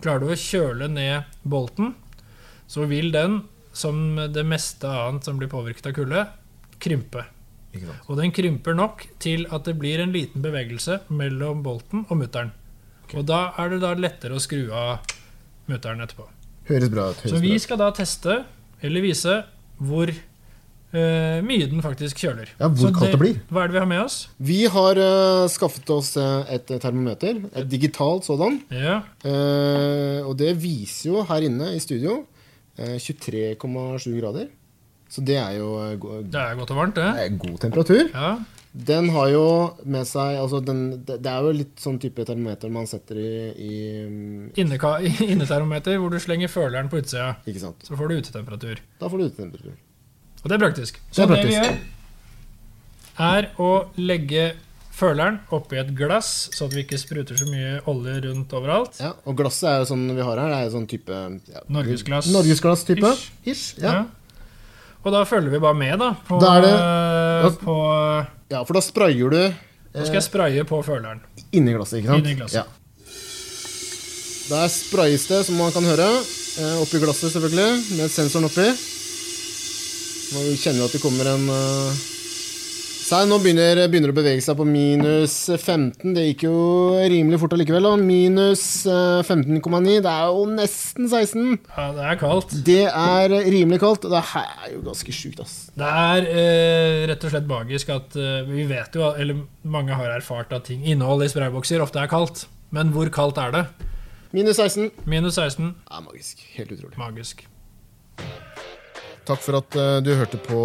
Klarer 0.00 0.20
du 0.20 0.32
å 0.32 0.38
kjøle 0.38 0.88
ned 0.88 1.24
bolten, 1.44 1.94
så 2.66 2.86
vil 2.88 3.12
den 3.12 3.42
som 3.72 4.16
det 4.32 4.44
meste 4.46 4.88
annet 4.88 5.26
som 5.26 5.38
blir 5.40 5.50
påvirket 5.50 5.90
av 5.90 5.96
kulde, 5.96 6.24
krympe. 6.82 7.24
Og 8.08 8.16
den 8.18 8.32
krymper 8.34 8.74
nok 8.74 9.04
til 9.22 9.46
at 9.54 9.68
det 9.68 9.76
blir 9.78 10.02
en 10.02 10.14
liten 10.14 10.42
bevegelse 10.42 11.02
mellom 11.14 11.62
bolten 11.62 12.02
og 12.08 12.18
mutteren. 12.18 12.50
Og 13.14 13.26
da 13.26 13.50
er 13.58 13.74
det 13.74 13.80
da 13.82 13.94
lettere 13.98 14.38
å 14.38 14.42
skru 14.42 14.70
av 14.74 14.98
mutteren 15.70 16.02
etterpå. 16.02 16.26
Høres 16.70 16.90
bra 16.90 17.10
ut. 17.10 17.22
Så 17.30 17.38
vi 17.42 17.54
skal 17.62 17.78
da 17.80 17.90
teste, 17.94 18.42
eller 18.82 19.06
vise, 19.06 19.42
hvor 19.78 20.12
Uh, 20.90 21.38
mye 21.46 21.68
den 21.70 21.78
faktisk 21.84 22.18
kjøler. 22.18 22.48
Ja, 22.58 22.66
hvor 22.66 22.88
Så 22.88 22.96
kaldt 22.96 23.12
det 23.14 23.18
blir. 23.20 23.36
Hva 23.46 23.62
er 23.62 23.70
det 23.70 23.76
vi 23.76 23.78
har 23.78 23.86
med 23.86 24.00
oss? 24.02 24.16
Vi 24.42 24.56
har 24.74 24.98
uh, 24.98 25.44
skaffet 25.46 25.86
oss 25.94 26.16
eh, 26.18 26.50
et 26.56 26.72
termometer. 26.82 27.38
Et 27.54 27.68
digitalt 27.70 28.26
sådan. 28.26 28.58
Ja, 28.74 29.02
Uh, 29.20 30.24
og 30.26 30.32
det 30.40 30.54
viser 30.58 31.10
jo 31.12 31.22
her 31.28 31.44
inne 31.44 31.74
i 31.76 31.80
studio 31.82 32.24
23,7 32.80 34.16
grader. 34.20 34.48
Så 35.10 35.24
det 35.26 35.36
er 35.42 35.56
jo 35.58 35.68
eh, 35.82 35.96
det 36.30 36.38
er 36.40 36.56
godt 36.58 36.70
og 36.70 36.76
varmt, 36.78 36.94
det 36.96 37.04
det. 37.04 37.26
er 37.26 37.36
god 37.42 37.58
temperatur. 37.64 38.02
Ja, 38.14 38.30
Den 38.72 39.08
har 39.10 39.28
jo 39.32 39.46
med 39.84 40.06
seg 40.06 40.36
altså 40.38 40.60
den, 40.62 41.02
det, 41.08 41.16
er 41.26 41.42
jo 41.42 41.50
litt 41.50 41.80
sånn 41.82 41.96
type 41.98 42.22
termometer 42.24 42.70
man 42.70 42.86
setter 42.86 43.18
i, 43.18 43.30
i 43.58 43.78
mm, 44.06 44.52
Inneka- 44.62 45.00
Innetermometer 45.32 45.98
hvor 45.98 46.14
du 46.14 46.20
slenger 46.22 46.46
føleren 46.52 46.88
på 46.92 47.00
utsida. 47.02 47.32
Ikke 47.50 47.58
sant. 47.64 47.82
Så 47.82 47.98
får 47.98 48.08
du 48.12 48.20
utetemperatur. 48.20 48.78
Da 49.00 49.10
får 49.10 49.18
du 49.18 49.24
utetemperatur. 49.26 49.74
Og 50.44 50.46
det 50.48 50.54
er 50.56 50.62
praktisk. 50.62 51.00
Det 51.08 51.18
Så 51.18 51.26
praktisk. 51.26 51.50
det, 51.50 51.58
vi 51.58 51.58
gjør, 51.58 51.80
er 53.26 53.50
å 53.60 53.72
legge 54.00 54.44
føleren 55.00 55.38
oppi 55.56 55.78
et 55.80 55.90
glass, 55.96 56.48
så 56.54 56.66
at 56.68 56.74
vi 56.76 56.84
ikke 56.84 56.98
spruter 57.00 57.36
så 57.40 57.46
mye 57.48 57.80
olje 57.90 58.18
rundt 58.28 58.52
overalt. 58.56 59.00
Ja, 59.00 59.14
og 59.26 59.36
glasset 59.40 59.68
er 59.72 59.78
jo 59.82 59.88
sånn 59.90 60.04
vi 60.14 60.22
har 60.26 60.38
her, 60.38 60.48
det 60.52 60.58
er 60.60 60.66
jo 60.68 60.74
sånn 60.76 60.86
type 60.90 61.18
ja, 61.50 61.62
Norgesglass. 61.72 62.28
Norgesglass-type. 62.34 63.10
Ish. 63.16 63.30
Ish. 63.54 63.64
Ja. 63.82 63.92
Ja. 63.92 64.04
Og 65.00 65.12
da 65.14 65.24
følger 65.24 65.50
vi 65.54 65.58
bare 65.64 65.74
med, 65.80 65.96
da. 65.98 66.10
På, 66.28 66.38
Da 66.42 66.56
er 66.58 66.60
det- 66.66 66.76
ja, 66.76 67.50
på 67.64 67.76
ja, 68.52 68.64
for 68.64 68.74
da 68.76 68.80
sprayer 68.84 69.30
du 69.32 69.40
Nå 69.94 70.04
skal 70.04 70.20
jeg 70.20 70.26
spraye 70.28 70.64
på 70.68 70.82
føleren. 70.84 71.20
inni 71.52 71.72
glasset, 71.74 71.98
ikke 72.04 72.12
sant? 72.12 72.26
Inni 72.26 72.36
glasset. 72.36 72.60
Ja. 72.60 72.64
Der 74.50 74.68
sprayes 74.68 75.26
det, 75.30 75.44
som 75.46 75.56
man 75.56 75.72
kan 75.72 75.82
høre. 75.84 76.08
eh, 76.60 76.76
Oppi 76.82 76.98
glasset, 77.00 77.32
selvfølgelig, 77.32 77.96
med 77.96 78.10
sensoren 78.10 78.44
oppi. 78.50 78.66
Nå 80.30 80.42
kjenner 80.58 80.78
vi 80.78 80.84
at 80.84 80.92
det 80.92 81.00
kommer 81.02 81.26
en 81.26 81.48
uh... 83.12 83.24
Nå 83.28 83.38
begynner, 83.42 83.78
begynner 83.90 84.10
det 84.10 84.14
å 84.14 84.18
bevege 84.18 84.42
seg 84.44 84.56
på 84.58 84.64
minus 84.68 85.34
15. 85.52 86.14
Det 86.16 86.24
gikk 86.28 86.44
jo 86.46 86.54
rimelig 87.10 87.40
fort 87.42 87.54
allikevel. 87.56 87.88
da. 87.88 87.92
Minus 87.98 88.64
eh, 88.88 89.20
15,9. 89.26 89.98
Det 90.04 90.12
er 90.12 90.28
jo 90.28 90.46
nesten 90.50 91.10
16. 91.10 91.58
Ja, 91.76 91.86
det 91.96 92.06
er 92.08 92.20
kaldt. 92.20 92.54
Det 92.66 92.84
er 92.86 93.34
rimelig 93.50 93.80
kaldt. 93.82 94.08
Det 94.10 94.22
her 94.32 94.48
er 94.66 94.74
jo 94.74 94.84
ganske 94.86 95.14
sjukt, 95.14 95.42
ass. 95.44 95.56
Det 95.78 95.92
er 96.06 96.30
eh, 96.30 97.04
rett 97.10 97.26
og 97.26 97.34
slett 97.34 97.50
magisk 97.50 97.92
at 97.94 98.18
eh, 98.20 98.40
vi 98.48 98.66
vet 98.70 98.98
jo, 98.98 99.10
eller 99.10 99.44
mange 99.62 99.96
har 99.96 100.16
erfart 100.16 100.54
at 100.56 100.68
ting, 100.70 100.82
innhold 100.86 101.26
i 101.26 101.30
spraybokser 101.32 101.82
ofte 101.84 102.02
er 102.02 102.10
kaldt. 102.10 102.46
Men 102.74 102.94
hvor 102.94 103.10
kaldt 103.14 103.40
er 103.42 103.56
det? 103.56 103.64
Minus 104.34 104.62
16. 104.62 104.92
Minus 105.10 105.40
16. 105.40 105.74
Det 105.74 105.98
er 105.98 106.06
magisk. 106.06 106.46
Helt 106.58 106.76
utrolig. 106.76 106.98
Magisk. 107.00 107.46
Takk 109.30 109.44
for 109.44 109.60
at 109.60 109.76
eh, 109.78 109.96
du 110.02 110.10
hørte 110.18 110.40
på 110.42 110.60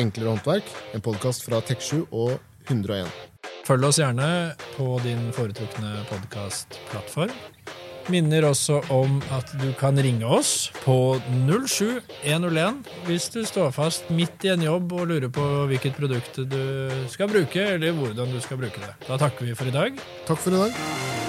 Enklere 0.00 0.32
håndverk, 0.32 0.66
en 0.90 1.04
podkast 1.04 1.44
fra 1.46 1.60
Tek7 1.62 2.08
og 2.10 2.32
101. 2.66 3.06
Følg 3.62 3.86
oss 3.86 4.00
gjerne 4.00 4.26
på 4.74 4.96
din 5.04 5.28
foretrukne 5.36 6.02
podkastplattform. 6.08 7.30
Minner 8.10 8.48
også 8.48 8.80
om 8.90 9.20
at 9.30 9.54
du 9.62 9.68
kan 9.78 9.94
ringe 10.02 10.26
oss 10.26 10.72
på 10.82 11.14
07101 11.46 12.82
hvis 13.06 13.30
du 13.30 13.44
står 13.46 13.70
fast 13.76 14.10
midt 14.10 14.48
i 14.48 14.50
en 14.56 14.66
jobb 14.66 14.96
og 14.98 15.06
lurer 15.12 15.30
på 15.30 15.46
hvilket 15.70 15.94
produkt 15.94 16.42
du 16.42 16.62
skal 17.12 17.30
bruke, 17.30 17.68
eller 17.76 17.94
hvordan 17.94 18.34
du 18.34 18.42
skal 18.42 18.58
bruke 18.58 18.82
det. 18.82 18.96
Da 19.06 19.22
takker 19.28 19.46
vi 19.46 19.54
for 19.54 19.70
i 19.70 19.78
dag. 19.78 20.08
Takk 20.26 20.42
for 20.42 20.50
i 20.50 20.64
dag. 20.64 21.21